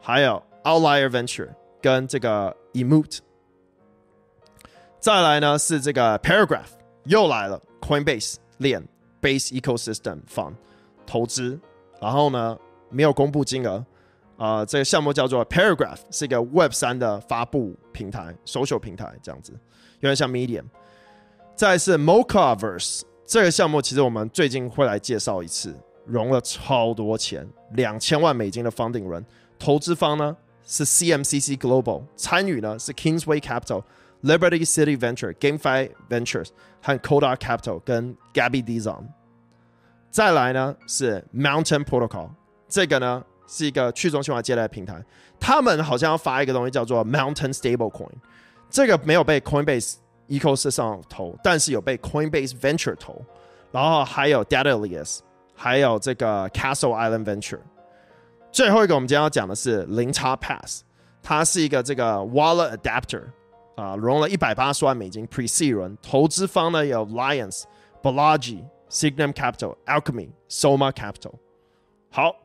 [0.01, 1.49] 还有 Outlier Venture
[1.81, 3.19] 跟这个 Emoot。
[4.99, 6.67] 再来呢是这个 Paragraph
[7.05, 8.85] 又来了，Coinbase 链
[9.21, 10.53] Base Ecosystem Fund
[11.05, 11.57] 投资，
[12.01, 12.57] 然后呢
[12.89, 13.85] 没有公布金额。
[14.35, 19.51] 啊、这个项目叫做 Paragraph，是一个 Web 三的发布平台，social 平台这样子，
[19.99, 20.63] 有点像 Medium。
[21.55, 29.25] 再是 Mochaverse 这个项目，其实我们最近会来介绍一次，融了超多钱，两千万美金的 funding 轮
[29.57, 30.35] 投资方呢
[30.65, 33.83] 是 CMCC Global，参与呢是 Kingsway Capital、
[34.21, 36.49] Liberty City Venture、GameFi Ventures
[36.81, 39.05] 和 Coda Capital 跟 Gabby Dizon。
[40.09, 42.29] 再来呢是 Mountain Protocol，
[42.67, 43.23] 这个呢。
[43.51, 45.03] 是一个去中心化借贷平台，
[45.39, 48.11] 他们好像要发一个东西叫做 Mountain Stablecoin，
[48.69, 49.95] 这个没有被 Coinbase
[50.27, 53.19] Ecosystem 投，但是有被 Coinbase Venture 投，
[53.71, 55.21] 然后还有 Datalias，
[55.55, 57.61] 还有这个 Castle Island Venture。
[58.51, 60.83] 最后一个我们今天要讲的是零差 Pass，
[61.23, 63.23] 它是一个这个 Wallet Adapter
[63.79, 67.63] 啊，融了一百八十万美金 Pre-seed 轮，投资方呢有 Lions、
[68.03, 71.33] Balaji、Signum Capital、Alchemy、Soma Capital。
[72.11, 72.35] 好。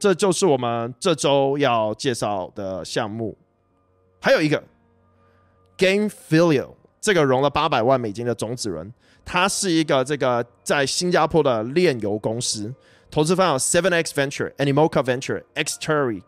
[0.00, 3.36] 这就是我们这周要介绍的项目，
[4.20, 4.62] 还有一个
[5.76, 6.68] Gamefilia，
[7.00, 12.72] 这个融了八百万美金的种子轮，它是一个这个在新加坡的炼油公司，
[13.10, 16.22] 投资方有 Seven X Venture、Animoca Venture、Xtury、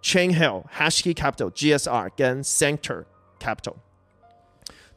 [0.00, 3.04] Chainhill、Hashkey Capital、GSR 跟 Center
[3.40, 3.74] Capital。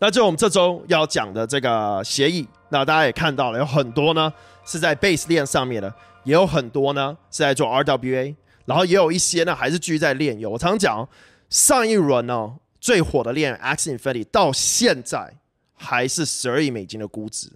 [0.04, 4.34] 那就我们这周要讲的这个协议，那大家也看到了，有很多呢
[4.66, 5.94] 是在 Base 链上面的。
[6.24, 8.36] 也有很多呢是在做 RWA，
[8.66, 10.50] 然后也有一些呢还是继续在链游。
[10.50, 11.08] 我常常讲，
[11.52, 15.36] 上一轮呢最火的链 Axie Infinity 到现在
[15.76, 17.52] 还是十二亿美金的估值，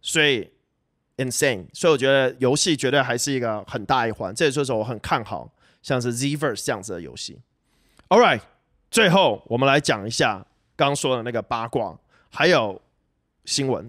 [0.00, 0.50] 所以
[1.18, 1.66] insane。
[1.74, 4.34] 所以我觉得游戏绝对还是一个很大一环。
[4.34, 5.50] 这也就是我很看好
[5.82, 7.38] 像是 Zverse 这样子的游戏。
[8.08, 8.40] All right，
[8.90, 10.46] 最后我们来讲一下
[10.80, 11.94] 刚说的那个八卦，
[12.30, 12.80] 还有
[13.44, 13.86] 新闻。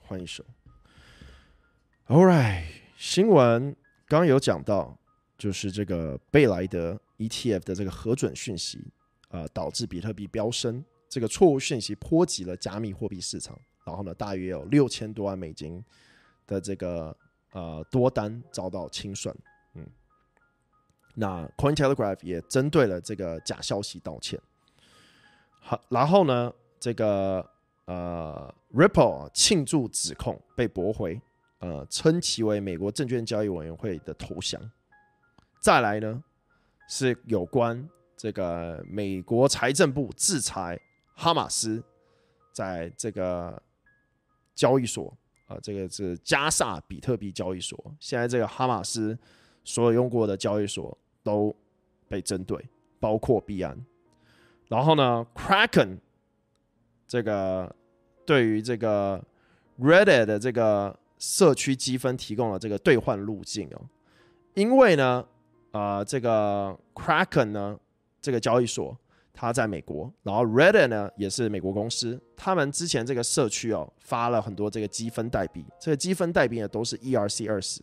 [0.00, 0.42] 换一首
[2.06, 2.64] ，All right，
[2.96, 4.96] 新闻刚有讲到，
[5.36, 8.92] 就是这个贝莱德 ETF 的这个核准讯息、
[9.28, 15.82] 呃，导致比特币飙升，这个错误讯息波及了加密货币市场，然后呢，大约有六千多万美金
[16.46, 17.16] 的这个
[17.52, 19.34] 呃多单遭到清算，
[19.74, 19.86] 嗯，
[21.14, 24.40] 那 Cointelegraph 也针对了这个假消息道歉，
[25.60, 27.48] 好，然后呢，这个。
[27.86, 31.20] 呃，Ripple 庆祝指控被驳回，
[31.58, 34.70] 呃，称其为美国证券交易委员会的投降。
[35.60, 36.22] 再来呢，
[36.94, 40.78] 是有关这个美国财政部制裁
[41.14, 41.82] 哈马斯
[42.52, 43.60] 在这个
[44.54, 47.82] 交易所啊、这个是加萨比特币交易所。
[47.98, 49.18] 现在这个哈马斯
[49.64, 51.54] 所有用过的交易所都
[52.08, 52.62] 被针对，
[53.00, 53.74] 包括币安。
[54.68, 55.96] 然后呢，Kraken。
[57.06, 57.74] 这个
[58.26, 59.22] 对于这个
[59.78, 63.80] Reddit 的这个社区积分提供了这个兑换路径哦，
[64.54, 65.26] 因为呢，
[65.72, 67.78] 呃，这个 Kraken 呢，
[68.20, 68.96] 这个交易所
[69.32, 77.82] 它在美国，然后 Reddit 呢也是美国公司，他们之前这个社区哦发了很多这个积分代币，这个积分代币呢都是 ERC 二十，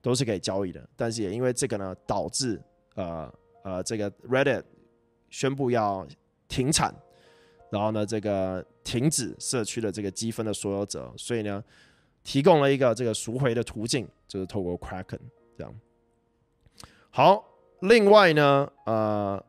[0.00, 2.60] 都是可以交易的，但是也因为这个呢导致
[2.94, 4.62] 呃呃这个 Reddit
[5.30, 6.06] 宣布要
[6.48, 6.94] 停产。
[7.70, 11.64] 然后呢，这个停止社区的这个积分的所有者，所以呢，
[12.22, 15.18] 提供了一个这个赎回的途径，就是透过 Kraken
[15.56, 15.74] 这样。
[17.08, 17.42] 好，
[17.82, 19.44] 另外呢，呃，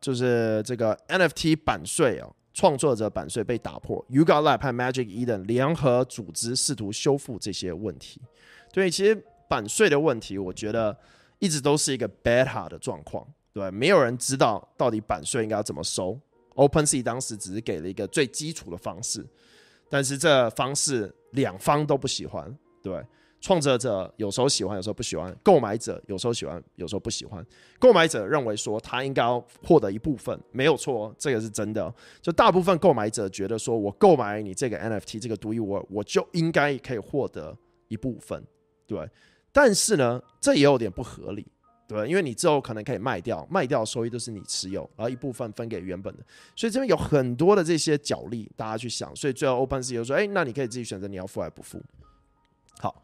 [0.00, 8.20] 就是这个 NFT 版税啊，创作者版税被打破，Yuga Lab 和 Magic Eden 联合组织试图修复这些问题。
[8.72, 10.96] 对，其实版税的问题，我觉得
[11.38, 16.18] 一直都是一个 beta 的状况，对，没有人知道到底版税应该要怎么收。
[16.54, 19.26] OpenSea 当时只是给了一个最基础的方式，
[19.90, 22.54] 但是这方式两方都不喜欢。
[22.82, 23.02] 对，
[23.42, 27.44] 创作者有时候喜欢，有时候不喜欢；购买者有时候喜欢，有时候不喜欢。
[27.76, 31.92] 购买者认为说他应该要获得一部分，没有错，这个是真的。
[32.20, 37.54] 就大部分购买者觉得说，我购买你这个 NFT 这个独一无二，我就应该可以获得
[37.88, 38.40] 一部分。
[38.86, 39.10] 对，
[39.52, 41.44] 但是呢，这也有点不合理。
[41.88, 46.22] 对，因为你之后可能可以卖掉，卖掉收益都是你持有，然后一部分分给原本的，
[46.54, 49.14] 所以这边有很多的这些角力，大家去想。
[49.16, 51.82] 所以最后 OpenSea 就说：“哎，那你可以自己选择你要付还不付。”
[52.78, 53.02] 好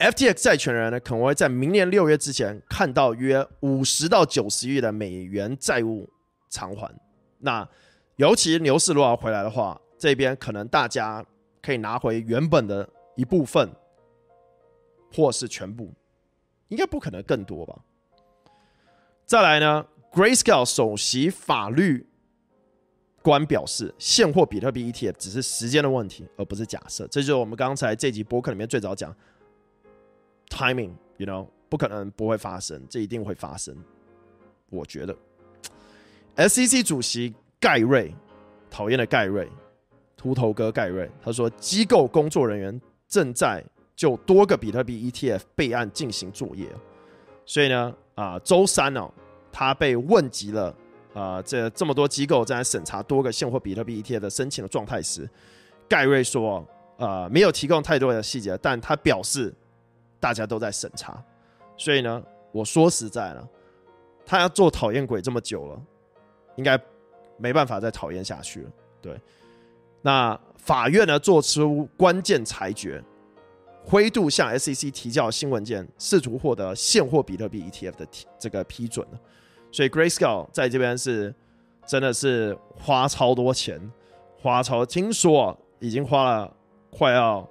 [0.00, 6.08] FTX 债权人呢，可能会在明年六月之前看到约五十到九十亿的美元债务
[6.48, 6.90] 偿还。
[7.38, 7.68] 那
[8.16, 11.22] 尤其牛市如果要回来的话，这边可能大家
[11.60, 13.70] 可以拿回原本的一部分，
[15.12, 15.92] 或是全部，
[16.68, 17.78] 应该不可能更多吧。
[19.26, 22.08] 再来呢，Grayscale 首席法律
[23.20, 27.06] 官表示，现货比特币 ETF 只是时间的问题，而不是假设。
[27.08, 29.14] 这就是我们刚才这集播客里面最早讲。
[30.50, 33.74] Timing，you know，不可能不会发生，这一定会发生。
[34.68, 35.16] 我觉得
[36.36, 38.12] ，SEC 主席盖瑞，
[38.68, 39.48] 讨厌的盖瑞，
[40.16, 46.68] 秃头哥盖瑞，他说，机构工作人员正在就多个比特币 ETF 备案进行作业。
[47.46, 49.10] 所以呢，啊、周三哦，
[49.50, 50.76] 他被问及了，
[51.14, 55.28] 啊、这这么多机构正在审查多个现货比特币 ETF 的申请的状态时，
[55.88, 56.66] 盖瑞说，
[56.98, 59.54] 呃，没有提供太多的细节，但他表示。
[60.20, 61.20] 大家都在审查，
[61.78, 63.48] 所以呢，我说实在了，
[64.26, 65.82] 他要做讨厌鬼这么久了，
[66.56, 66.78] 应该
[67.38, 68.70] 没办法再讨厌下去了。
[69.00, 69.18] 对，
[70.02, 73.02] 那法院呢做出关键裁决，
[73.82, 78.06] 灰度向 SEC 提交新文件，试图获得现货比特币 ETF 的
[78.38, 79.06] 这个批准。
[79.72, 81.34] 所以 Grayscale 在这边是
[81.86, 83.80] 真的是花超多钱，
[84.38, 86.54] 花超听说已经花了
[86.90, 87.48] 快要。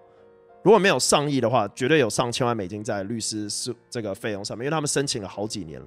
[0.61, 5.85] 如果没有上亿的话，绝对有上千万美金在律师是这个费用上面，因为他们申请了好几年了。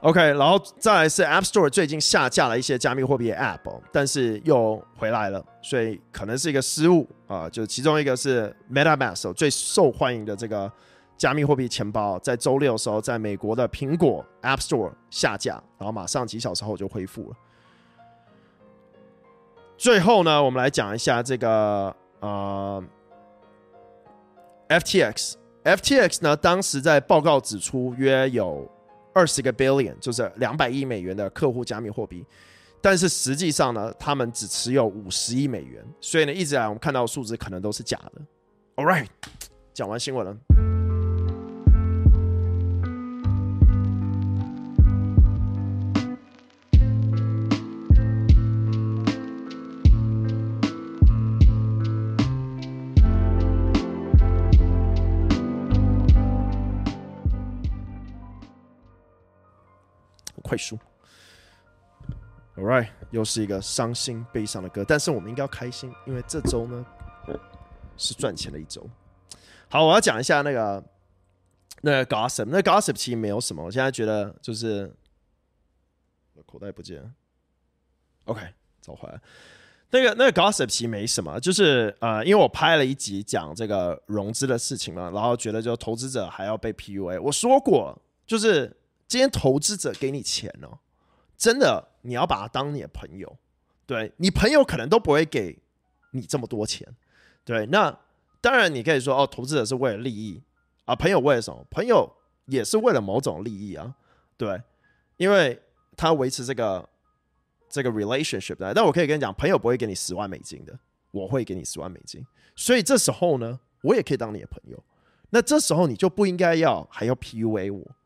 [0.00, 7.50] OK，然后再来是 App Store 最近下架了一些加密货币的 App，但是又回来了，所以可能是一个失误啊。
[7.50, 10.70] 就其中一个是 MetaMask 最受欢迎的这个
[11.18, 17.36] 加密货币钱包，在周六的时候在美国的苹果 App Store 下架，然后马上几小时后就恢复了。
[19.76, 21.94] 最后呢，我们来讲一下这个。
[22.26, 22.82] 啊、
[24.68, 26.36] ，FTX，FTX 呢？
[26.36, 28.68] 当时在报告指出，约有
[29.14, 32.26] 二十个 billion，就是两百亿美元的客户加密货币，
[32.80, 38.20] 但是实际上呢，他们只持有五十亿美元，所以呢，一直来我们看到的数字可能都是假的。
[38.74, 39.06] All right，
[39.72, 40.65] 讲完新闻了。
[60.46, 60.78] 快书
[62.54, 66.86] ，All right，又是一个伤心悲伤的歌，但是我们应该要开心，因为这周呢
[67.96, 68.88] 是赚钱的一周。
[69.68, 70.84] 好，我要讲一下那个
[71.80, 74.94] 那个 gossip，那 gossip 其实没有什么，我现在觉得就是
[76.46, 77.12] 口袋不见
[78.26, 78.40] ，OK，
[78.80, 79.20] 找回来。
[79.90, 88.76] 那个那个 gossip 其实没什么，就是呃，因为我拍了一集讲这个融资的事情嘛，然后觉得就投资者还要被 PUA，我说过就是。
[89.08, 90.78] 今天投资者给你钱哦，
[91.36, 93.36] 真的你要把他当你的朋友，
[93.86, 95.58] 对，你朋友可能都不会给
[96.10, 96.86] 你这么多钱，
[97.44, 97.96] 对，那
[98.40, 100.42] 当然你可以说哦，投资者是为了利益
[100.86, 101.64] 啊，朋友为了什么？
[101.70, 102.16] 朋友
[102.46, 103.94] 也是为了某种利益啊，
[104.36, 104.60] 对，
[105.16, 105.62] 因为
[105.96, 106.88] 他维持这个
[107.68, 110.78] 这个 relationship 的，但我可以跟你讲，朋友不会给你十万美金的，
[111.12, 114.82] 我会给你十万美金，所以这时候呢，我也可以当你的朋友，
[115.30, 117.96] 那这时候你就不应该要还要 PUA 我。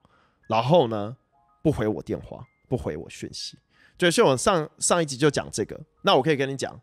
[0.50, 1.16] 然后呢，
[1.62, 3.56] 不回我电话，不回我讯息，
[3.96, 5.80] 对，所以我上上一集就讲这个。
[6.02, 6.76] 那我可以跟你讲，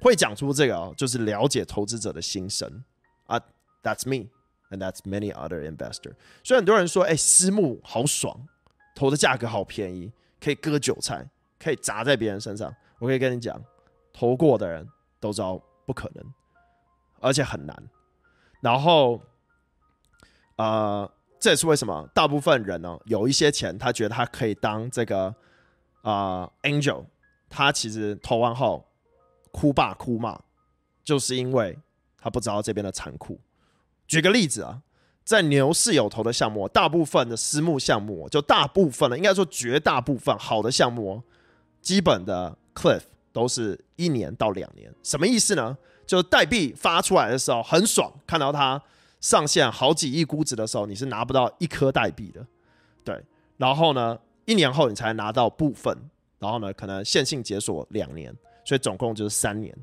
[0.00, 2.82] 会讲出这个哦，就是了解投资者的心声
[3.26, 3.38] 啊。
[3.82, 4.30] That's me,
[4.70, 6.14] and that's many other investor。
[6.42, 8.48] 所以很多人说，哎，私募好爽，
[8.94, 11.28] 投的价格好便宜，可以割韭菜，
[11.58, 12.74] 可以砸在别人身上。
[13.00, 13.62] 我可以跟你讲，
[14.14, 14.88] 投过的人
[15.20, 16.24] 都知道不可能，
[17.20, 17.76] 而且很难。
[18.62, 19.20] 然后，
[20.56, 21.12] 呃。
[21.40, 25.34] 这也是为什么大部分人呢，有一些钱，他觉得他可以当这个
[26.02, 27.06] 啊、angel，
[27.48, 28.86] 他其实投完后
[29.50, 30.38] 哭爸哭骂，
[31.02, 31.78] 就是因为
[32.18, 33.40] 他不知道这边的残酷。
[34.06, 34.82] 举个例子啊，
[35.24, 41.22] 在牛市有投的项目，大部分的私募项目，就大部分了，应该说绝大部分好的项目，
[41.80, 43.02] 基本的 cliff
[43.32, 44.94] 都是一年到两年。
[45.02, 45.78] 什么意思呢？
[46.06, 48.82] 就是代币发出来的时候很爽，看到它。
[49.20, 52.46] 上线好几亿估值的时候，你是拿不到一颗代币的，
[53.04, 53.22] 对。
[53.58, 55.94] 然后呢，一年后你才拿到部分，
[56.38, 59.76] 然后呢，可能线性解锁两年，所以总共就是三年，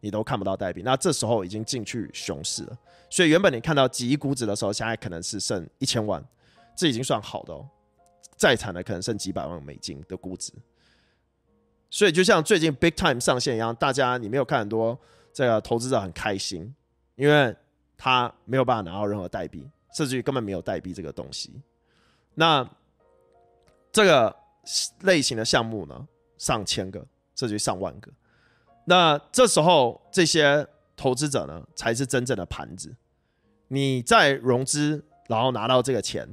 [0.00, 0.82] 你都看不到代币。
[0.84, 2.78] 那这时候已经进去熊市了，
[3.08, 6.22] 所以原本你看到几亿估值的时候，现在可能是剩一千万，
[6.76, 7.66] 这已经算好的哦。
[8.36, 10.52] 再惨的可能剩几百万美金的估值。
[11.88, 14.98] 所以就像最近 Big Time 上线一样，大家你没有看很多
[15.32, 16.74] 这个投资者很开心，
[17.14, 17.56] 因为。
[18.04, 21.52] 他没有办法拿到任何代币，甚至于根本没有代币这个东西。
[22.34, 22.68] 那
[23.92, 24.34] 这个
[25.02, 28.10] 类型的项目呢，上千个，甚至于上万个。
[28.86, 32.92] 那这时候这些投资者呢，才是真正的盘子。
[33.68, 36.28] 你在融资，然后拿到这个钱，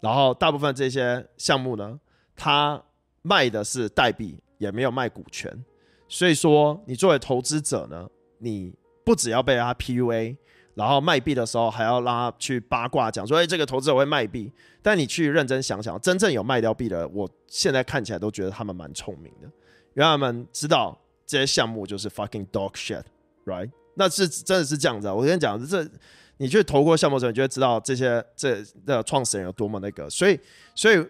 [0.00, 2.00] 然后大部分这些项目呢，
[2.34, 2.82] 他
[3.22, 5.64] 卖的是代币，也没有卖股权。
[6.08, 10.36] 所以说，你作为投资者呢，你不只要被他 PUA，
[10.74, 14.50] 然后卖币的时候还要拉去八卦讲说，哎，这个投资者会卖币。
[14.82, 19.46] 但你去认真想想，真正有卖掉币的，我现在看起来都觉得他们蛮聪明的，
[19.94, 23.70] 因为他们知道这些项目就是 fucking dog shit，right？
[23.94, 25.14] 那是真的是这样子啊。
[25.14, 25.88] 我跟你讲，这
[26.36, 30.08] 你去投过项目的时候，你就会知道这些这的创始人有多么那个。
[30.10, 30.38] 所以，
[30.74, 31.04] 所以。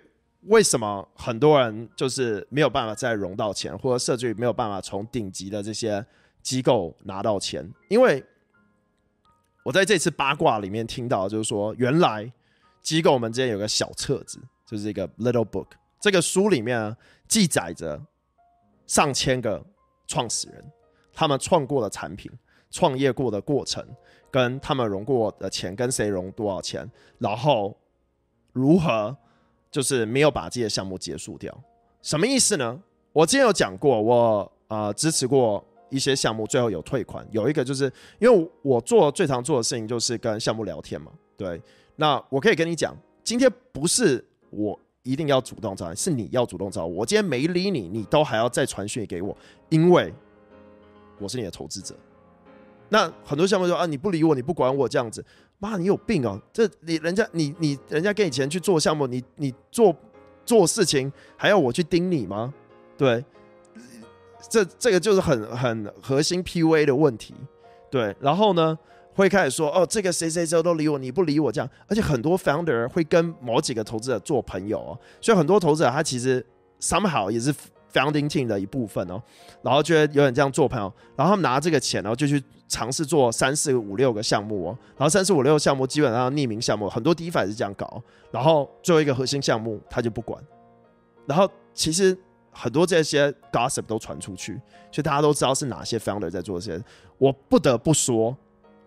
[0.48, 6.04] 为什么很多人就是没有办法再融到钱，或者甚至于没有办法从顶级的这些
[6.42, 7.66] 机构拿到钱？
[7.88, 8.22] 因为
[9.64, 12.32] 我在这次八卦里面听到，就是说原来
[12.80, 15.66] 机构们之间有个小册子，就是一个 little book。
[15.98, 16.96] 这个书里面
[17.26, 18.00] 记载着
[18.86, 19.60] 上千个
[20.06, 20.64] 创始人，
[21.12, 22.30] 他们创过的产品、
[22.70, 23.84] 创业过的过程，
[24.30, 26.88] 跟他们融过的钱，跟谁融多少钱，
[27.18, 27.76] 然后
[28.52, 29.16] 如何。
[29.70, 31.52] 就是没有把这些项目结束掉，
[32.00, 32.80] 什么意思呢？
[33.12, 37.26] 我之前有讲过，我呃支持过一些项目，最后有退款。
[37.30, 37.84] 有一个就是
[38.18, 41.60] 因为我做最常做的事情就是跟项目聊天嘛，对。
[41.96, 46.96] 那我可以跟你讲，今天不是我一定要主动找你，是你要主动找我。
[46.96, 49.36] 我今天没理你，你都还要再传讯给我，
[49.68, 50.12] 因为
[51.20, 51.94] 我是你的投资者。
[52.88, 55.24] 那很多项目说啊，你不理我，你不管我这样子。
[55.60, 56.38] 妈，你有病哦！
[56.52, 59.94] 这你人家你你人家给你钱去做项目，你你做
[60.44, 62.52] 做事情还要我去盯你吗？
[62.98, 63.24] 对，
[64.48, 67.34] 这这个就是很很核心 PUA 的问题。
[67.90, 68.78] 对，然后呢
[69.14, 76.44] 会开始说哦，这个谁谁谁都理我，你不理我这样，而且很多 founder 会跟某几个投资者做朋友哦，所以很多投资者他其实
[76.80, 77.54] somehow 也是。
[77.94, 79.22] Founding team 的一部分哦，
[79.62, 90.42] 然后就会有点这样做朋友，然后他们拿这个钱，然后就去尝试做三四五六个项目哦，然后三四五六个项目基本上匿名项目，很多 DeFi 是这样搞，然后最后一个核心项目他就不管，
[91.24, 92.18] 然后其实
[92.54, 94.54] 很多这些 gossip 都传出去，
[94.90, 96.82] 所以大家都知道是哪些 founder 在做这些。
[97.18, 98.34] 我不得不说，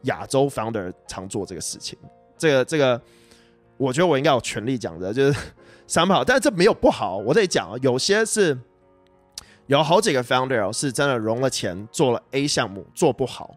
[0.03, 1.99] 亚洲 founder 常做这个事情，
[2.37, 2.99] 这个这个，
[3.77, 5.39] 我觉得我应该有权利讲的，就是
[5.85, 8.57] 三不好，但是这没有不好，我得讲，有些是。
[9.67, 13.53] 有好几个 founder 是真的融了钱做了 A 项目做不好，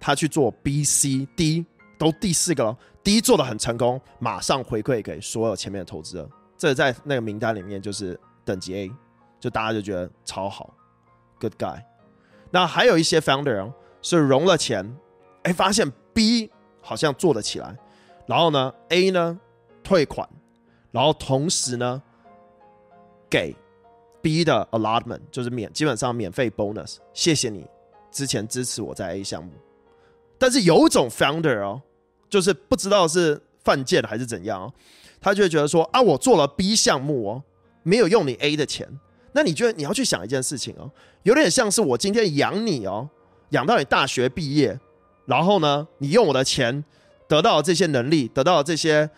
[0.00, 1.66] 他去做 B、C、D
[1.98, 8.90] 都第四个了，D 做的很成功，马上回馈给所有前面的投资者，这在那个名单里面就是等级 A，
[9.42, 10.72] 就大家就觉得超好
[11.40, 11.82] ，good guy。
[12.52, 14.96] 那还有一些 founder 是融了钱，
[15.42, 16.48] 哎，发现 B
[16.80, 17.76] 好像做得起来，
[18.26, 19.40] 然后呢 A 呢
[19.82, 20.28] 退款，
[20.92, 22.00] 然后同时呢
[23.28, 23.56] 给。
[24.22, 27.66] B 的 allotment 就是免，基本上免费 bonus，谢谢你
[28.08, 29.50] 之前支持我在 A 项目。
[30.38, 31.82] 但是有一种 founder 哦，
[32.30, 34.72] 就是不知道是犯贱还是怎样哦，
[35.20, 37.42] 他就会觉得说啊，我做了 B 项目哦，
[37.82, 38.88] 没有用你 A 的钱，
[39.32, 40.90] 那你觉得你要去想一件事情哦，
[41.22, 43.08] 有点像是我今天养你哦，
[43.50, 44.78] 养到你大学毕业，
[45.26, 46.84] 然后呢，你用我的钱
[47.26, 49.08] 得到了这些能力，得到了这些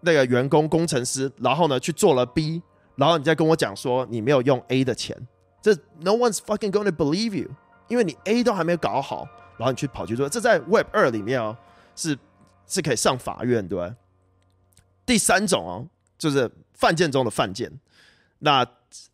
[0.00, 2.62] 那个员工工程师，然后呢去做了 B。
[2.94, 5.14] 然后你再跟我讲说你没有用 A 的钱，
[5.60, 7.50] 这 No one's fucking gonna believe you，
[7.88, 11.54] 因为你 A 都还没有搞好，然后你去跑去做，这在 Web 二里面哦，
[11.94, 12.16] 是
[12.66, 13.92] 是可以上法院对。
[15.04, 15.86] 第三种哦，
[16.16, 17.70] 就是犯贱中的犯贱，
[18.38, 18.66] 那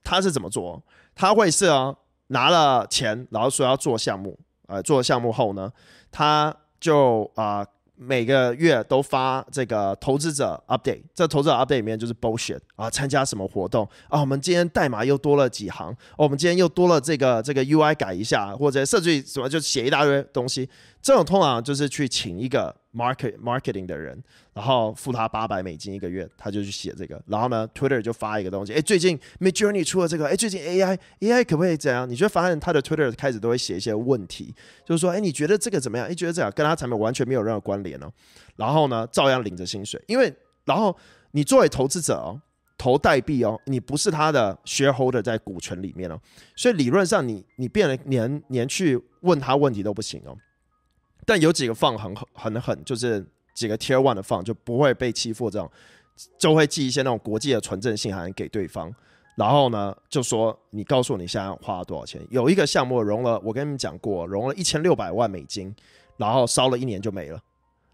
[0.05, 0.83] 他是怎么做？
[1.15, 1.95] 他会是啊，
[2.29, 5.73] 拿了钱，然后说要做项目，呃，做项目后呢，
[6.11, 7.67] 他就啊。
[7.95, 14.19] 每个月都发这个投资者 update，这投资者 update 里面就是 bullshit 啊，参加什么活动啊？
[14.19, 20.69] 我们今天代码又多了几行，哦、我们今天又多了这个这个 UI 改一下，或者设计什么就写一大堆东西。
[21.01, 24.23] 这种通常就是去请一个 market marketing 的人，
[24.53, 27.21] 然后付他八百美金一个月，他就去写这个。
[27.27, 32.09] 然后呢，Twitter 就发一个东西，哎，最近 Midjourney 出了这个，哎，最近 AI AI 可不可以怎样？
[32.09, 36.07] 你就会发现他的 Twitter 开始都会写一些问题，就是说，哎，你觉得这个怎么样？
[36.07, 38.13] 哎，觉得这样跟他产品完全没有任何关联哦。
[38.57, 40.33] 然后呢，照样领着薪水，因为
[40.65, 40.95] 然后
[41.31, 42.41] 你作为投资者哦，
[42.77, 46.21] 投代币哦，你不是他的 shareholder 在股权里面哦，
[46.55, 50.37] 所以理论上你你变了连连去问他问题都不行哦。
[51.25, 55.71] 但有几个放很很很狠，就是几个 tier one 的放就不会被欺负，这样
[56.39, 58.93] 就会寄一些那种国际的纯正信函给对方，
[59.37, 62.21] 然后呢就说你告诉我你现在花了多少钱。
[62.31, 65.75] 有一个项目融了，我跟你们讲过，融了一千六百万美金，
[66.17, 67.41] 然后烧了一年就没了，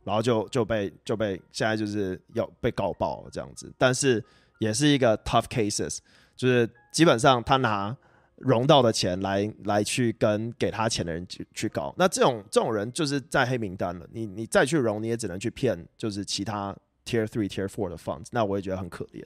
[0.04, 4.22] 然后就就被就被现在就是要被告爆这样子，但是
[4.58, 5.98] 也是一个 tough cases，
[6.34, 7.96] 就是基本上他拿
[8.38, 19.22] 融到的钱来来去跟给他钱的人去去搞，那这种这种人就是在黑名单了，你你再去融，你也只能去骗就是其他 tier three tier four 的 funds，那我也觉得很可怜，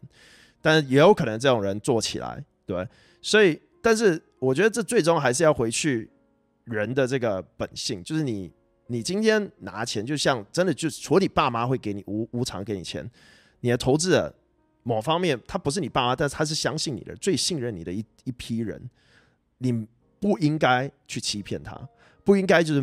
[0.60, 2.88] 但也有可能这种人做起来，对，
[3.20, 6.10] 所以但是我觉得这最终还是要回去。
[6.64, 8.48] 人的这个本性就是你，
[8.86, 13.04] 你今天拿钱，就像真的就除了你爸妈会给你无无偿给你钱，
[13.62, 14.32] 你的投资者
[14.82, 18.90] 某方面他不是你爸妈，但是他是相信你的，最信任你的一一批人，
[19.58, 19.86] 你
[20.20, 21.76] 不应该去欺骗他，
[22.24, 22.80] 不应该就是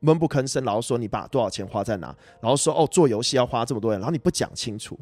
[0.00, 4.98] 闷不吭声，然后说你把多少钱花在哪，然后说哦做游戏要花这么多钱，然后你不讲清楚，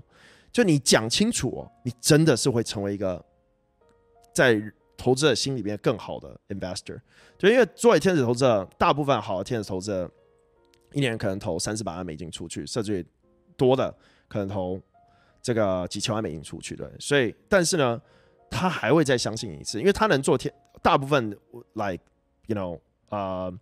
[0.53, 3.24] 就你讲清楚哦，你真的是会成为一个
[4.32, 4.62] 在。
[4.97, 6.99] 投资者心里面更好的 investor，
[7.37, 10.09] 就因为作为天使投资者，大部分好的天使投资者
[10.93, 13.05] 一年可能投三四百万美金出去，甚至
[13.57, 13.93] 多的
[14.28, 14.80] 可能投
[15.45, 16.90] 这个几千万美金出去，的。
[16.99, 18.01] 所以，但是呢，
[18.51, 21.30] 他还会再相信你一次，因为他能做天，大部分
[21.74, 22.03] like
[22.47, 22.80] you know
[23.11, 23.53] 呃，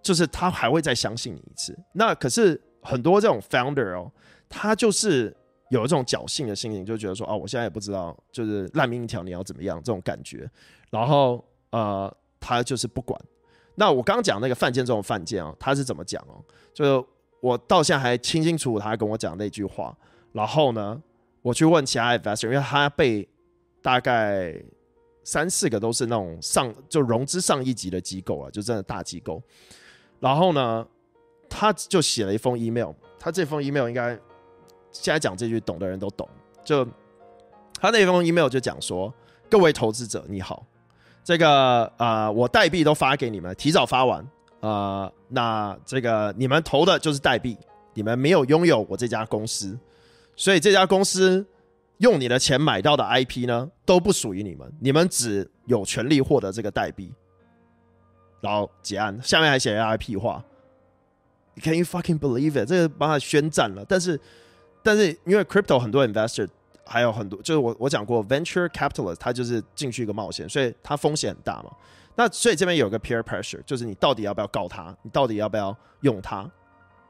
[0.00, 1.76] 就是他还会再相信你一次。
[1.92, 4.10] 那可是很多这种 founder 哦，
[4.48, 5.36] 他就是。
[5.70, 10.48] 有一种侥幸的心情，就觉得说，哦，我现在也不知道，就是烂命一条，你要怎么样这种感觉。
[10.90, 13.18] 然后，呃，他就是不管。
[13.74, 16.38] 那我刚刚讲那个犯贱这种犯贱哦，他是怎么讲哦？
[16.72, 17.06] 就是
[17.40, 19.96] 我到现在还清清楚楚，他还跟我讲那句话。
[20.34, 21.02] 然后呢，
[21.40, 23.26] 我去问其他 investor，因为他被
[23.80, 24.54] 大概
[25.22, 29.42] 三四个都是那种上就融资上亿级的机构啊，就真的大机构。
[30.20, 30.86] 然后呢，
[31.48, 34.20] 他就写了一封 email，他这封 email 应该。
[34.96, 36.28] 现在讲这句，懂的人都懂。
[36.64, 36.86] 就
[37.80, 39.12] 他那封 email 就讲说
[39.50, 40.64] ：“各位投资者，你好，
[41.24, 44.24] 这个呃，我代币都发给你们，提早发完。
[44.60, 47.58] 呃，那这个你们投的就是代币，
[47.92, 49.76] 你们没有拥有我这家公司，
[50.36, 51.46] 所以这家公司
[51.98, 57.12] 用你的钱买到的 IP 呢，都不属于你们，你们只有权利获得这个代币。
[58.40, 60.44] 然后结案，下面还写 IP 话
[61.62, 62.68] ，Can you fucking believe it？
[62.68, 64.20] 这个帮他宣战了，但是。
[64.86, 66.46] 但是因为 crypto 很多 investor
[66.84, 71.70] 还有很多，就是我我讲过 venture capitalist，他就是进去一个冒险，所以他风险很大嘛。
[72.16, 76.46] 那所以这边有个 peer pressure，就是你到底要不要告他，你到底要不要用它？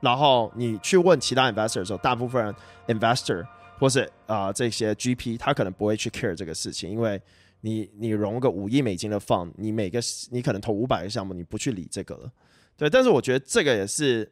[0.05, 2.55] 然后你去问其他 investor 的时候，大部分
[2.87, 3.45] investor
[3.79, 7.21] 或是啊、这些 GP，他可能不会去 care 这个事情，因为
[7.63, 9.99] 你你融个五亿美金的 fund，你每个
[10.31, 12.31] 你可能投五百个项目，你不去理这个了。
[12.77, 14.31] 对，但是我觉得这个也是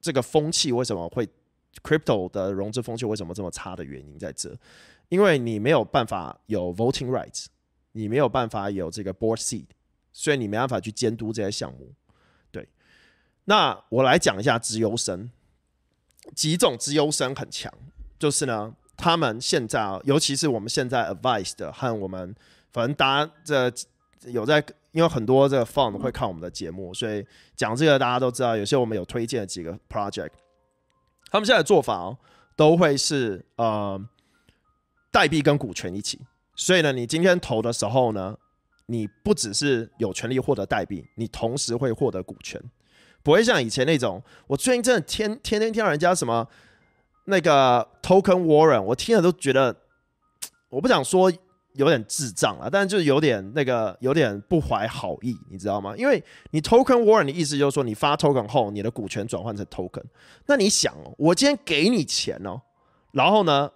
[0.00, 1.28] 这个风气为什么会。
[1.82, 4.56] Crypto 的融资风气为什么这么差的原因在这，
[5.08, 7.46] 因为你没有办法有 voting rights，
[7.90, 9.66] 你没有办法有这个 board seat，
[10.12, 11.92] 所以你没办法去监督这些项目。
[13.44, 15.30] 那我来讲一下资优生，
[16.34, 17.72] 几种资优生很强，
[18.18, 22.34] 就是呢，他们现在啊，尤其是我们现在 advice 的和我们，
[22.72, 23.72] 反正大家这
[24.30, 30.30] 有在，因为很多这个 fund 会看我们的节目，所以讲这个大家都知道，有些我们有推荐几个 project。
[31.30, 32.16] 他们现在做法哦，
[32.56, 34.00] 都会是呃
[35.10, 36.18] 代币跟股权一起，
[36.54, 38.36] 所以呢，你今天投的时候呢，
[38.86, 42.62] 你不只是有权利获得代币，你同时会获得股权，
[43.24, 44.22] 不会像以前那种。
[44.46, 46.46] 我最近真的天天天听到人家什么
[47.24, 49.74] 那个 token warrant，我听了都觉得，
[50.68, 51.32] 我不想说。
[51.76, 55.92] 有点智障了，但是就是有点那个，有点不怀好意，你知道吗？
[55.96, 56.22] 因为
[56.52, 60.04] 你 token warrant 的意思就是说，你发 token 后，你的股权转换成 token。
[60.46, 62.62] 那你想哦，我今天给你钱哦，
[63.10, 63.68] 然后呢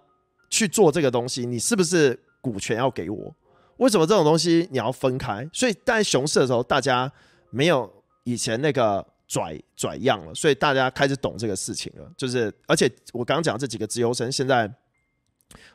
[0.49, 3.35] 去做这个东西，你是不是股权要给我？
[3.75, 5.45] 为什么这种东西你要分开？
[5.51, 7.11] 所以在熊市的时候，大家
[7.49, 7.91] 没有
[8.23, 12.11] 以前那个拽拽样了，所以大家开始懂这个事情了。
[12.17, 14.69] 就是，而且我刚刚讲这几个资优生现在。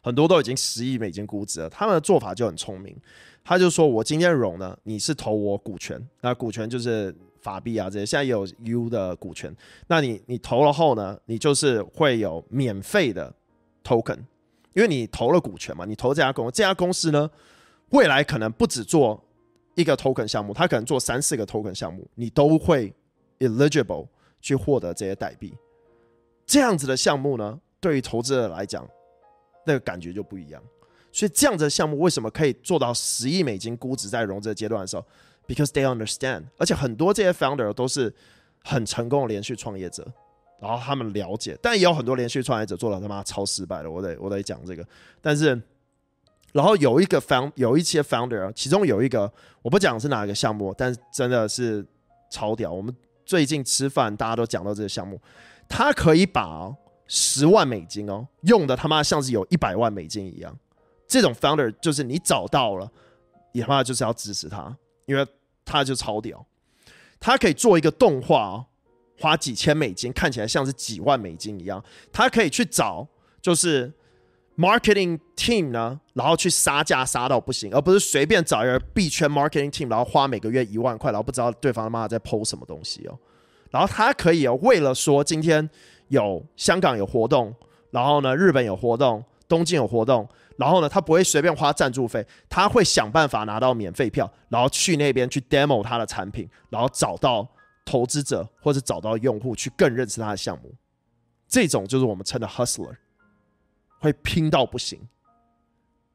[0.00, 2.96] 很多都已经十亿美金估值了，他们的做法就很聪明。
[3.42, 8.06] 他就说：“我今天融呢，你是投我股权，那股权就是法币啊这些。
[8.06, 9.52] 现在有 U 的股权，
[9.88, 13.34] 那你你投了后呢，你就是会有免费的
[13.82, 14.18] token，
[14.74, 15.84] 因为你投了股权嘛。
[15.84, 17.28] 你投这家公司，这家公司呢，
[17.88, 19.20] 未来可能不只做
[19.74, 22.94] 一个 token 项目，它可能做三四个 token 项目，你都会
[23.38, 24.08] eligible
[24.40, 25.54] 去获得这些代币。
[26.46, 28.88] 这样子的项目呢，对于投资者来讲。”
[29.66, 30.62] 那个感觉就不一样，
[31.10, 35.02] 所以这样子的项目为什么可以做到十亿美金估值在融资阶段的时候
[35.48, 38.14] ？Because they understand，而且很多这些 founder 都是
[38.62, 40.06] 很成功的连续创业者，
[40.60, 44.86] 然后他们了解，但也有很多连续创业者做了他妈超失败的，我得我得讲这个。
[45.22, 45.58] 但是，
[46.52, 49.32] 然后有一个 found 有一些 founder，其中有一个
[49.62, 51.82] 我不讲是哪一个项目，但是真的是
[52.28, 52.70] 超屌。
[52.70, 52.94] 我们
[53.24, 55.20] 最近吃饭大家都讲到这个项目，
[55.68, 56.74] 他可以把
[57.06, 60.56] 十万美金哦用的他妈像是有一百万美金一样。
[61.06, 62.90] 这种 founder 就是你找到了，
[63.52, 65.26] 你他妈就是要支持他，因为
[65.64, 66.44] 他就超屌，
[67.20, 68.64] 他可以做一个动画，
[69.20, 71.82] 花几千美金，看起来像是几万美金一样。
[72.12, 73.06] 他可以去找
[73.40, 73.92] 就是
[74.56, 83.18] marketing team 呢，然后去杀价杀到不行，而不是随便找一个币圈 marketing team，然后花每个月一万块，然后不知道对方他妈在 PO 什么东西哦。
[83.70, 85.68] 然后他可以，为了说今天
[86.08, 87.54] 有香港有活动，
[87.90, 90.28] 然后呢日本有活动，东京有活动。
[90.56, 97.44] 然后呢，他不会随便花赞助费，他会想办法拿到免费票，然后去那边去 demo 他的产品，然后找到
[97.84, 100.72] 投资者或者找到用户去更认识他的项目。
[101.48, 102.94] 这种就是我们称的 hustler，
[104.04, 105.00] 会拼到不行。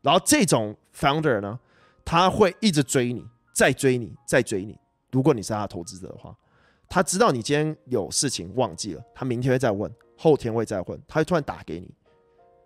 [0.04, 1.60] 然后这种 founder 呢，
[2.06, 4.78] 他会一直追你，再追你，再追你。
[5.12, 6.36] 如果你是他的投资者的话，
[6.88, 11.92] 他知道你今天有事情忘记了，他明天会再问，后天会再问，他会突然打给你，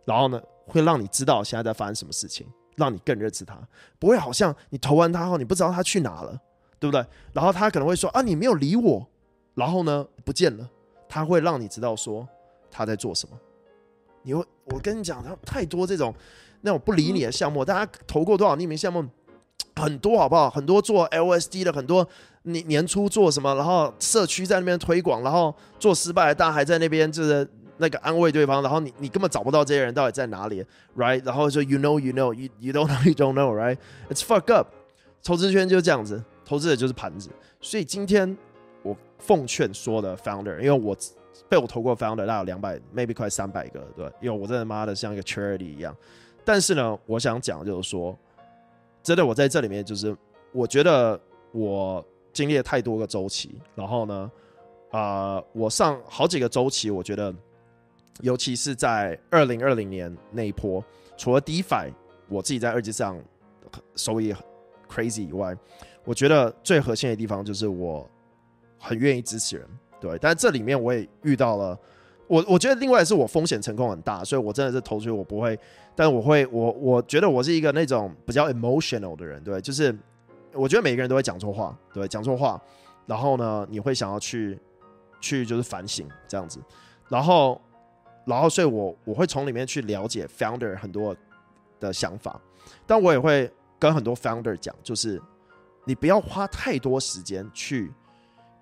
[0.03, 2.45] 然后呢，会让你知道现在在发生什么事情，
[2.75, 3.57] 让你更认识他。
[3.97, 6.37] 不会好像你投完他后，你不知道他去哪了，
[6.79, 7.05] 对不对？
[7.31, 9.07] 然后他可能会说啊，你没有理我，
[9.55, 10.69] 然后呢不见了。
[11.07, 12.27] 他会让你知道说
[12.69, 13.37] 他在做什么。
[14.23, 16.13] 你会，我跟你讲，他太多这种
[16.61, 19.05] 那种不理你的项目，大家投过多少匿名项目？
[19.75, 20.49] 很多好不好？
[20.49, 22.07] 很多做 LSD 的，很多
[22.43, 27.47] 年年初做什么，然后社区在那边推广，然后做失败，大家还在那边就是。
[27.77, 30.63] 那个安慰对方，然后你你根本找不到这些人到底在哪里
[30.95, 31.19] ，right？
[31.25, 34.67] 然后就 you know you know you you don't know you don't know，right？It's fuck up。
[35.23, 37.31] 投资圈就是这样子，投资者就是盘子。
[37.59, 38.37] 所以今天
[38.83, 40.95] 我奉劝说的 founder，因为我
[41.49, 45.95] 被我投过 founder，大概有两百，maybe 快三百个，对，因为我真的妈的像一个 charity 一样。
[46.45, 48.17] 但是呢，我想讲就是说，
[49.01, 50.15] 真的我在这里面就是，
[50.51, 51.19] 我觉得
[51.51, 54.31] 我经历了太多个周期，然后呢，
[54.91, 57.33] 啊、我上好几个周期，我觉得。
[58.21, 60.85] 尤其是在二零二零年那一波，
[61.17, 61.91] 除了 DeFi
[62.29, 63.19] 我自己在二级市场
[63.95, 64.31] 收益
[64.87, 65.57] crazy 以外，
[66.05, 68.07] 我觉得最核心的地方就是我
[68.77, 69.67] 很愿意支持人，
[70.07, 70.17] 对。
[70.19, 71.79] 但这里面我也遇到了，
[72.27, 75.57] 我我觉得另外是我风险成功很大，所以我真的是投出去我不会，
[75.95, 79.95] 但我会我我觉得我是一个那种比较 emotional 的人，对，就是
[80.53, 82.61] 我觉得每个人都会讲错话，对，讲错话，
[83.05, 84.59] 然后呢，你会想要去
[85.21, 86.59] 去就是反省这样子，
[87.07, 87.59] 然后。
[88.25, 91.13] 然后，所以我我会从里面去了解 founder 很多
[91.77, 92.39] 的想法，
[92.87, 95.21] 但我也会跟很多 founder 讲，就是
[95.83, 97.91] 你不要花太多时间去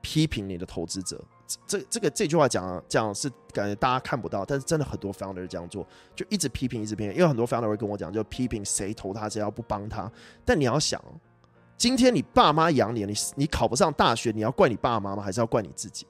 [0.02, 1.24] 批评你的投资者。
[1.68, 5.86] 这这个这句话讲讲是感觉大家看不到，但是真的很多 founder 这样做，
[6.16, 7.14] 就一直批评，一直批评。
[7.14, 10.10] 因为很多 founder 会跟我讲，就批评谁投他，只要不帮他。
[10.46, 11.04] 但你要想，
[11.76, 15.22] 今天你爸妈养你，你你考不上大学，你要怪你爸妈吗？
[15.22, 16.08] 还是要怪你自己？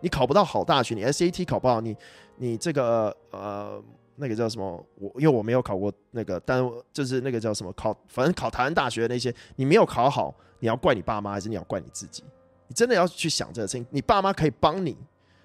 [0.00, 1.96] 你考不到好大学，你 SAT 考不好，你
[2.36, 3.82] 你这个呃
[4.14, 4.86] 那个叫什么？
[5.00, 12.22] 我因为我没有考过那个，但就是那个叫什么考，反正考台湾大学的那些，你没有考好，你要怪你爸妈还是你要怪你自己？
[12.72, 13.86] 你真的要去想这个事情。
[13.90, 14.96] 你爸妈可以帮你，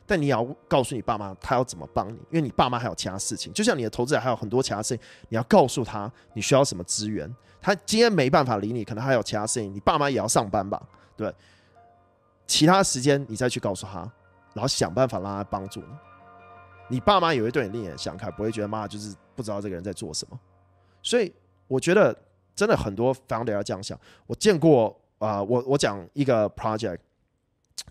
[0.05, 3.51] 但你也要告诉你爸妈他要怎么帮你，因为你爸妈还有其他事情。
[3.51, 7.29] 就像你的投资人还有很多其他事情，你要告诉他你需要什么资源。
[7.59, 9.73] 他今天没办法理你，可能还有其他事情。
[9.73, 10.81] 你爸妈也要上班吧？
[11.17, 11.29] 对，
[12.47, 14.09] 其他时间你再去告诉他。
[14.53, 15.87] 然后想办法让他帮助你，
[16.87, 20.39] 你爸妈也会对你另眼相看，不会觉得妈妈就是不知道这个人在做什么。
[21.03, 21.33] 所以
[21.67, 22.17] 我觉得
[22.55, 23.99] 真的很多 founder 要这样想。
[24.25, 26.99] 我见过啊、我我讲一个 project，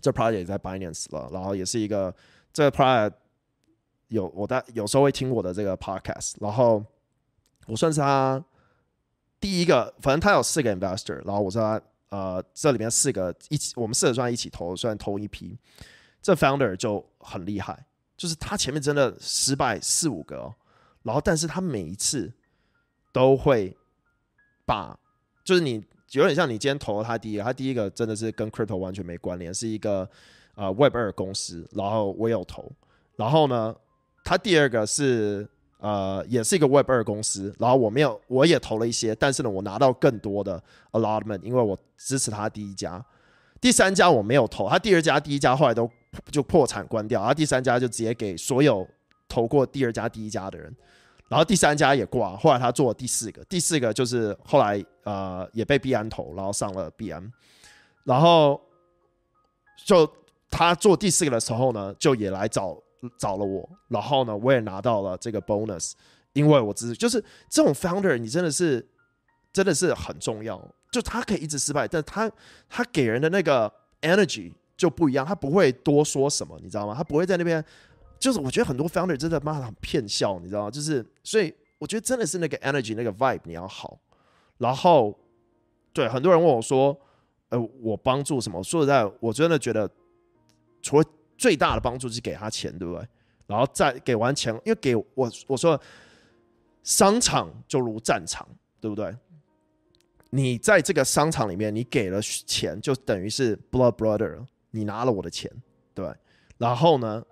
[0.01, 2.13] 这 project 也在 Binance 了，然后也是一个
[2.53, 3.13] 这个 project
[4.07, 6.83] 有我在有时候会听我的这个 podcast，然后
[7.67, 8.43] 我算是他
[9.39, 15.57] 第一个，反正他有四个 investor，然后我是他呃这里面四个一起，我们四个算一起投，算投一批。
[16.21, 17.85] 这 founder 就很厉害，
[18.17, 20.53] 就是他前面真的失败四五个，
[21.03, 22.33] 然后但是他每一次
[23.13, 23.77] 都会
[24.65, 24.97] 把，
[25.45, 30.09] 就是你有点像你今天投了他第一个，他第一个真的是跟 crypto 完全没关联，是一个
[30.55, 32.71] 呃 Web 二公司，然后我有投，
[33.15, 33.75] 然后呢，
[34.23, 35.47] 他第二个是
[35.79, 43.05] 呃也是一个 Web 二公司，然后我没有我也投了一些，但是呢我拿到更多的 allotment，因为我支持他第一家，
[43.59, 45.89] 第三家我没有投，他第二家第一家后来都。
[46.31, 48.87] 就破产关掉，然后第三家就直接给所有
[49.27, 50.73] 投过第二家、第一家的人，
[51.29, 57.31] 然后第三家也挂，后来他做了第四个，第四个就是后来呃也被币安投，然后上了币安，
[58.03, 58.59] 然后
[59.85, 60.09] 就
[60.49, 62.77] 他做第四个的时候呢，就也来找
[63.19, 65.91] 找了我，然后呢我也拿到了这个 bonus，
[66.33, 68.87] 因为我知就是这种 founder 你真的是
[69.51, 70.61] 真的是很重要，
[70.91, 72.31] 就他可以一直失败，但他
[72.69, 73.71] 他给人的那个
[74.01, 74.53] energy。
[74.77, 76.93] 就不一样，他不会多说什么，你知道吗？
[76.95, 77.65] 他不会在那边，
[78.19, 80.71] 就是我觉得很多 founder 真的妈的很骗笑，你知道吗？
[80.71, 83.99] 就是所以我觉得真的是那个 energy 那个 vibe 你要好，
[84.57, 85.17] 然后
[85.93, 86.99] 对很多人问我说，
[87.49, 88.63] 呃，我帮助什么？
[88.63, 89.89] 说实在，我真的觉得
[90.81, 91.05] 除了
[91.37, 93.07] 最大的帮助是给他钱，对不对？
[93.45, 95.79] 然后再给完钱，因为给我我说
[96.83, 98.47] 商场就如战场，
[98.81, 99.15] 对不对？
[100.29, 105.49] 你在这个商场里面，你给了钱，就等于是 blood brother，你拿了我的钱，
[105.93, 106.13] 对。
[106.57, 107.23] 然后呢，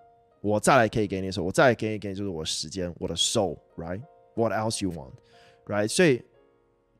[0.45, 5.87] 我再来可以给你的时候，我再来给你给你就是我的时间，我的 soul，right？What else you want，right？
[5.87, 6.21] 所以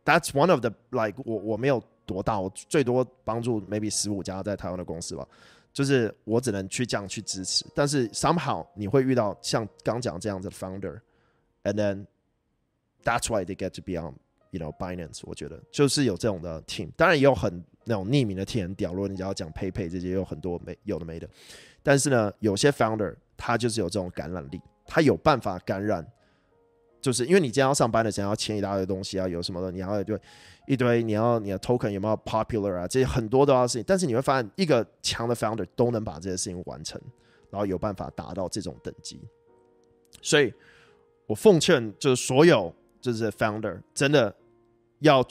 [0.04, 5.28] that's one of the like 我我没有多大，我最多帮助 maybe 十五家在台湾的公司吧，
[5.72, 7.64] 就是我只能去这样去支持。
[7.76, 12.04] 但是 somehow 你会遇到像刚讲这样子的 founder，and then
[13.04, 14.16] that's why they get to be on。
[14.52, 18.94] You know, Binance，我觉得就是有这种的 team，当然也有很那种匿名的 team 很屌。
[18.94, 21.28] 如果你只要讲 PayPay 这些，有很多没有的没的。
[21.84, 26.06] 但是呢，有些 founder 他就是有这种感染力，他有办法感染。
[27.02, 30.20] 就是因为你今天要上班的时候要签一大堆东西啊，有什么的，你要对
[30.66, 33.84] 一堆，你要你的 token 有没有 popular 啊，这些很多都要事情。
[33.86, 37.00] 但是你会发现，一个强的 founder 都能把这些事情完成，
[37.52, 39.22] 然后有办法达到这种等级。
[40.22, 40.52] 所以
[41.28, 44.36] 我奉劝就是所有就是 founder 真的。
[45.00, 45.24] 要，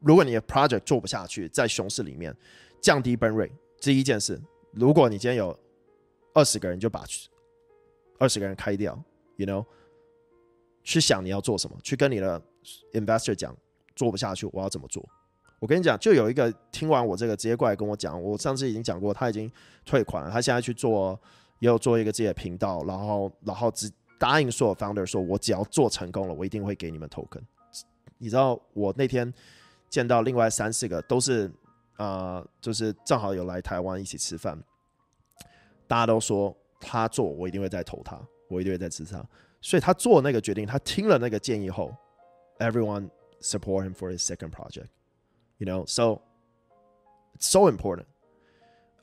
[0.00, 2.36] 如果你的 project 做不下去，在熊市里面
[2.82, 4.38] 降低 burn rate，第一件事。
[4.72, 5.56] 如果你今天有
[6.34, 7.04] 二十个人，就把
[8.18, 8.98] 二十个人开掉
[9.36, 9.64] ，you know，
[10.82, 12.40] 去想你要做什么，去跟你的
[12.92, 13.56] investor 讲，
[13.96, 15.06] 做不下去，我要怎么做？
[15.60, 19.50] 我跟你讲，就有一个听完我这个直接过来跟我讲，我上次已经讲过，他已经
[19.84, 21.18] 退款了，他现在去做，
[21.58, 27.40] 也有做一个自己的频道，然后然后只答应所有 founder 说，我只要做成功了，我一定会给你们 token。
[28.18, 29.32] 你知道我那天
[29.88, 31.48] 见到另外三四个都是
[31.96, 34.62] 啊、呃，就是正好有来台湾一起吃饭，
[35.86, 39.24] 大家都说他做我一定会再投他，我一定会再支持他，
[39.60, 41.94] 所以他做那个决定，他听了那个建议后
[42.58, 43.08] ，everyone
[43.40, 46.20] support him for his second project，you know，so
[47.38, 48.04] so important。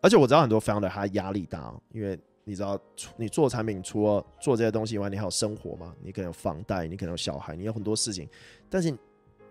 [0.01, 2.79] 而且我知道很多 founder 他压力大，因为你知道
[3.17, 8.29] 你做产品除了做这些东西以外，你还有生活嘛，你可能有房贷，你可能有小孩，你有很多事情，
[8.69, 8.95] 但是。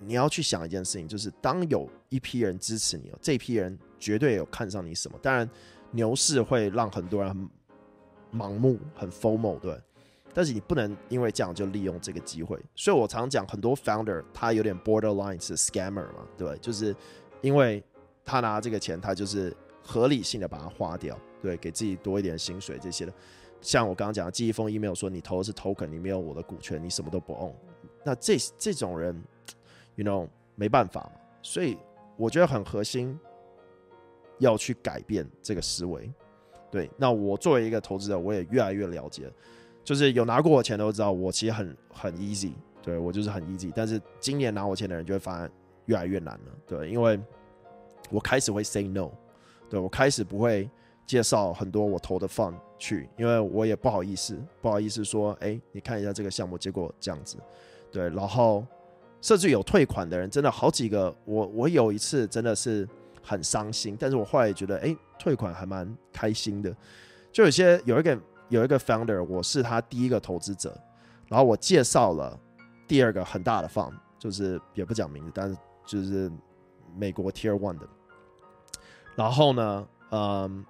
[0.03, 5.19] 你要去想一件事情，就是当有一批人支持你，这批人绝对有看上你什么。
[5.21, 5.47] 当然，
[5.91, 7.47] 牛市会让很多人很
[8.33, 9.79] 盲目、很 FOMO，对。
[10.33, 12.59] 但是你不能因为这样就利用这个机会。
[12.75, 16.95] 所以我常讲，很多 founder 他有点 borderline 是 scammer 嘛，对，就是
[17.41, 17.83] 因为
[18.25, 23.13] 他拿这个钱，他就是合理性的把它花掉，对，给自己多一点薪水这些的。
[23.61, 27.53] 像我刚刚讲的，寄一封 email 说你投的是 token，你没有我的股权，你什么都不 own。
[28.05, 29.21] 那这这种人。
[29.97, 31.77] You know，没办法嘛，所以
[32.17, 33.19] 我觉得很核心，
[34.39, 36.11] 要去改变这个思维。
[36.71, 39.31] 对，那我作为一个投资者，我也越来越了解，
[39.83, 42.53] 就是有拿过我钱都知道，我其实很很 easy，
[42.83, 43.73] 对，我就是很 easy。
[43.75, 45.51] 但是今年拿我钱的人就会发现
[45.87, 47.19] 越来越难了，对，因为
[48.11, 49.11] 我开始会 say no，
[49.69, 50.69] 对，我开始不会
[51.07, 57.37] 介绍很多我投的 fund 去，因为我也不好意思，不好意思说，哎，你看一下这个项目，结果这样子，
[57.91, 58.65] 对，然后。
[59.23, 61.15] 甚至有退款的人，真的好几个。
[61.27, 62.89] 我我有一次真的是
[63.23, 66.75] 很伤心，但是我后来也觉得，哎、退款还蛮开心的。
[67.31, 68.19] 就有些有一个
[68.49, 70.75] 有一个 founder，我是他第一个投资者，
[71.29, 72.37] 然后我介绍了
[72.89, 76.33] 第二个很大的 fund，就是也不讲名字，但是就是
[76.97, 77.87] 美国 Tier One 的。
[79.15, 80.65] 然后呢，嗯，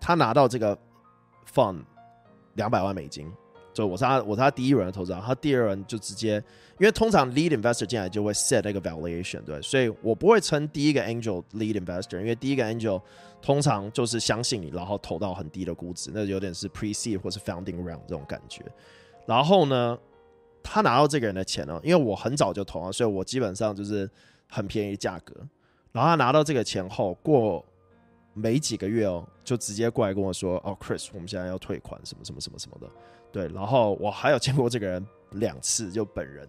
[0.00, 0.76] 他拿到这个
[1.52, 1.84] fund
[2.54, 3.30] 两百万美金。
[3.72, 6.42] 就我是他，我是他第一轮的投资者，他第二轮就直接，
[6.78, 13.00] 因为通常 lead investor 进来就会 set 那个 valuation，对，所以我不会称第一个 angel lead investor，因为第一个 angel
[13.40, 18.64] 通常就是相信你，然后投到很低的估值，那有点是 pre-seed 或是 founding round 这种感觉。
[19.26, 19.96] 然后呢，
[20.62, 24.10] 他拿到这个人的钱呢，因为我很早就投了，所以我基本上就是
[24.48, 25.34] 很便宜的价格。
[25.92, 27.64] 然后他拿到这个钱后，过
[28.32, 32.88] 没几个月哦，就直接过来跟我说：“哦，Chris，我们现在要退款，什么什么什么什么的。”
[33.32, 36.48] 对，然后我还有见过这个人两次，就本人，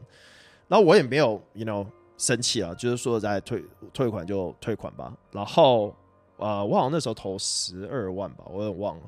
[0.68, 1.86] 然后我也没有，you know，
[2.18, 3.64] 生气啊，就是说在退
[3.94, 5.14] 退款就退款吧。
[5.32, 5.96] 然后，
[6.38, 9.04] 呃，我好像那时候投十二万吧，我有点忘了。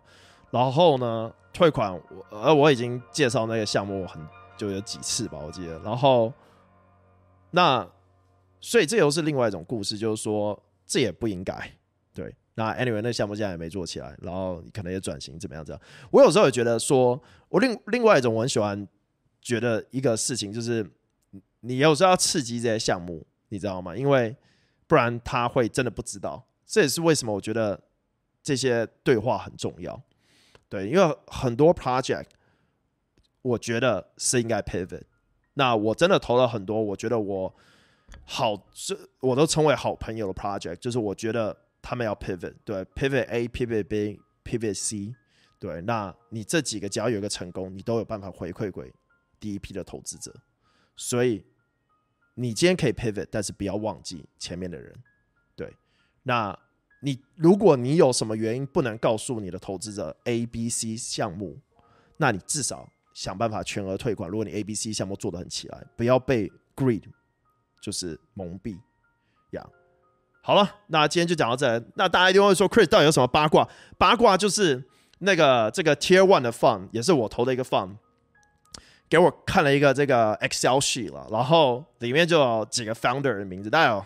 [0.51, 1.99] 然后呢，退款，
[2.29, 4.21] 呃，我已经介绍那个项目很
[4.55, 5.79] 就有几次吧，我记得。
[5.79, 6.31] 然后，
[7.49, 7.87] 那
[8.61, 11.71] 所以这又是另外一种故事，就是说这也不应该，
[12.55, 15.65] 那 anyway，那项目现在也没做起来，然后可能也转型怎么样？
[15.65, 15.81] 这样，
[16.11, 18.87] 我有时候也觉得说，我另另外一种我很喜欢
[19.41, 20.85] 觉得一个事情就是，
[21.61, 23.95] 你有时候要刺激这些项目，你知道吗？
[23.95, 24.35] 因为
[24.87, 26.45] 不然他会真的不知道。
[26.65, 27.79] 这也是为什么我觉得
[28.41, 30.01] 这些对话很重要。
[30.69, 32.25] 对，因为很多 project，
[33.41, 35.03] 我觉得是应该 pivot。
[35.55, 37.55] 那我真的投了很多，我觉得我
[38.25, 45.13] 好，这我都称为好朋友的 project，就是我觉得他们要 pivot，对，pivot A，pivot B，pivot C，
[45.59, 48.91] 对，那你这几个只要有一个成功，你都有办法回馈给
[49.39, 50.33] 第一批的投资者。
[50.95, 51.45] 所以
[52.33, 54.91] 你今天可以 pivot，但是不要忘记前面的人。
[55.55, 55.71] 对，
[56.23, 56.57] 那
[57.01, 61.59] 你如果你有什么原因不能告诉你的投资者 A、B、C 项目，
[62.17, 62.89] 那你至少。
[63.13, 64.27] 想办法全额退款。
[64.27, 67.03] 如果你 A、B、C 项目做得很起来，不要被 greed
[67.79, 68.75] 就是蒙蔽
[69.51, 69.63] 呀。
[70.45, 71.81] 好了，那今天就讲到这。
[71.95, 73.65] 那大家一定会说，Chris 到底有什么八卦？
[73.97, 74.83] 八卦就是
[75.19, 77.91] 那个这个 Tier One 的 fund，也是我投的一个 fund，
[79.09, 84.05] 给我看了一个这个 Excel sheet 了，然后里面就有几个 founder 的名字，大概有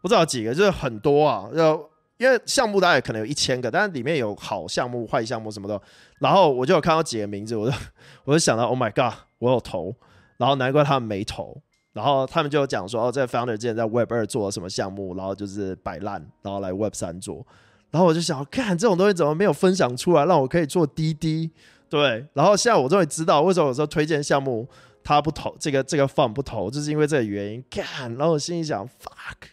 [0.00, 1.90] 不知道几个，就是很多啊，就。
[2.18, 5.80] 因为项目大概可能有一千个，但是里面有好项目、坏项目什么的。
[6.18, 7.76] 然后我就有看到几个名字，我就
[8.24, 9.94] 我就想到，Oh my god，我有投，
[10.36, 11.62] 然后难怪他们没投。
[11.98, 17.44] 然后他们就讲说，哦，这个 founder 之前在 Web 二做了什么项目，然后就是摆烂，然后来 Web 三做。
[17.90, 21.50] 然后我就想，看这种东西怎么没有分享出来，让我可以做滴滴？
[21.90, 22.24] 对。
[22.34, 24.64] 然后现在我终于知道为什么有时候推荐项目
[25.02, 27.64] 他不投，这个这个 fund 不投，就是因为这个原因。
[27.68, 29.48] 看，然后我心里想，fuck，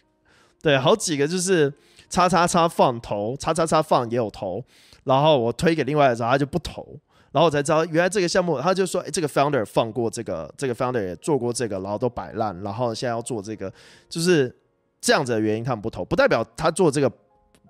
[0.62, 1.72] 对，好几个就是。
[2.08, 4.62] 叉叉叉放投，叉叉叉放也有投，
[5.02, 6.96] 然后我推给另外的时候，他就不投，
[7.36, 13.70] 然后我才知道原来这个项目，他就说，哎，这个 founder 放过这个，这个 founder 也做过这个，然后都摆烂，然后现在要做这个，
[14.08, 14.50] 就是
[15.02, 17.12] 这样子的原因，他们不投，不代表他做这个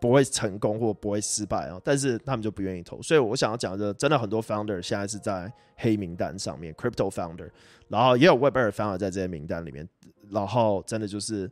[0.01, 7.51] 不会成功或不会失败啊，但是他们就不愿意投，所以我想要讲的，真的很多 founder 现在是在黑名单上面，crypto founder，
[7.89, 9.89] 然后也有 Web 二 founder 在这些名单里面，
[10.31, 11.51] 然后真的就是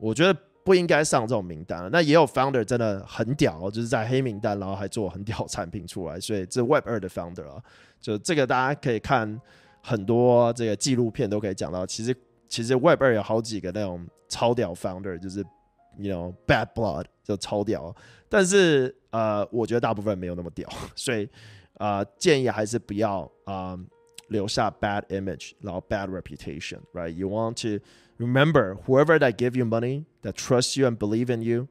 [0.00, 0.38] 我觉得。
[0.66, 7.62] 不应该上这种名单，那也有 founder 真的很屌，就是在黑名单，然后还做很屌产品出来，所以这 Web 二的 founder 啊，
[8.00, 9.40] 就这个大家可以看
[9.80, 12.12] 很多这个纪录片都可以讲到，其实
[12.48, 15.38] 其实 Web 二有好几个那种超屌 founder，就是
[15.98, 17.94] you know bad blood 就超屌，
[18.28, 21.28] 但是呃，我觉得大部分没有那么屌，所以
[21.74, 23.78] 呃，建议还是不要啊、
[24.27, 27.79] 留下 bad image，然后 bad reputation，right？You want to
[28.21, 31.67] Remember, whoever that give you money, that trusts you and believe in you,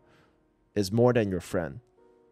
[0.75, 1.79] is more than your friend.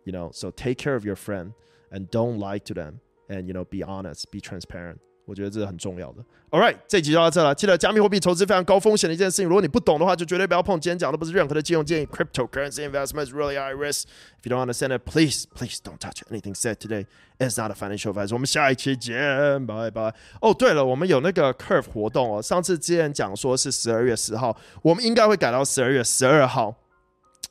[0.05, 1.53] You know, so take care of your friend
[1.93, 3.01] and don't lie to them.
[3.28, 5.01] And you know, be honest, be transparent.
[5.26, 6.24] 我觉得这是很重要的。
[6.51, 7.55] All right，这集就到这了。
[7.55, 10.80] 记得加密货币投资非常高风险的一件事情，如果你不懂的话，就绝对不要碰。
[10.80, 12.05] 今天讲的不是任何的金融建议。
[12.05, 14.03] Cryptocurrency investments really high risk.
[14.41, 17.07] If you don't understand it, please, please don't touch anything said today.
[17.39, 18.32] It's not a financial advice.
[18.34, 20.13] 我们下一期见，拜拜。
[20.41, 22.41] 哦，对了，我们有那个 Curve 活动哦。
[22.41, 26.76] 上次之前讲说是十二月十号，我们应该会改到十二月十二号。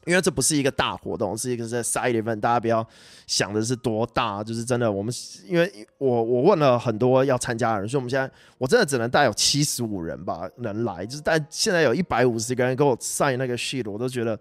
[0.05, 2.86] 因为这不是一个大活动，是一个在 side event，大家不要
[3.26, 4.90] 想的是多大，就是真的。
[4.90, 5.14] 我们
[5.47, 14.38] 因为我我问了很多要参加的人，所以我们现在我真的只能带有七十五人吧能来，就是但现在有一百五十个人给我晒那个 sheet，我都觉得。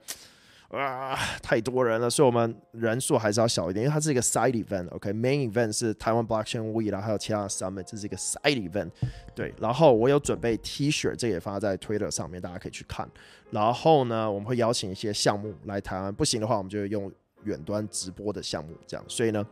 [0.72, 8.90] 啊，太多人了，所以我们人数还是要小一点，因为它是一个 side event，OK，main、event 是台湾 blockchain week，然后还有其他的 summit，这是一个 side event，
[9.36, 9.54] 对。
[9.60, 13.06] 然后我有准备 T 恤，这个也发在 Twitter 上面，大家可以去看。
[13.50, 17.12] 然后呢，我们会邀请一些项目来台湾，不行的话，我们就用
[17.44, 19.06] 远端直播的项目这样。
[19.10, 19.46] 所以呢，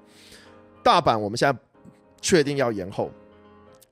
[0.82, 1.60] 大阪我们现在
[2.22, 3.12] 确定要延后，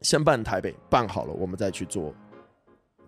[0.01, 2.13] 先办台北，办好了我们再去做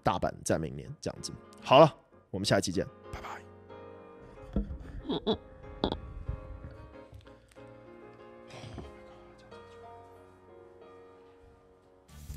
[0.04, 1.32] 大阪，在明年这样子。
[1.62, 1.96] 好了，
[2.32, 3.39] 我们下期见，拜拜。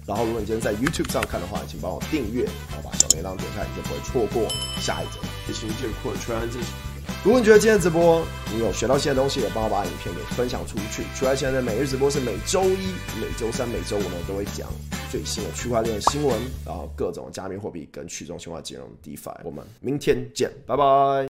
[0.05, 4.49] 然后，如果你今天在 YouTube 上看的话，请帮我订阅，然后把小铃铛点开，你就不会错过
[4.81, 5.19] 下一集。
[5.47, 6.13] 谢谢你这个扩
[7.25, 11.05] 如果你觉得今天直播你有学到新的东西，也帮我把影片给分享出去。
[11.15, 14.69] 区块链的每日直播是每周一、每周三、每周五呢都会讲
[15.11, 19.37] 最新的区块链新闻，然后各种加密货币跟去中心化金融 DeFi。
[19.45, 20.85] 我们明天见，拜拜。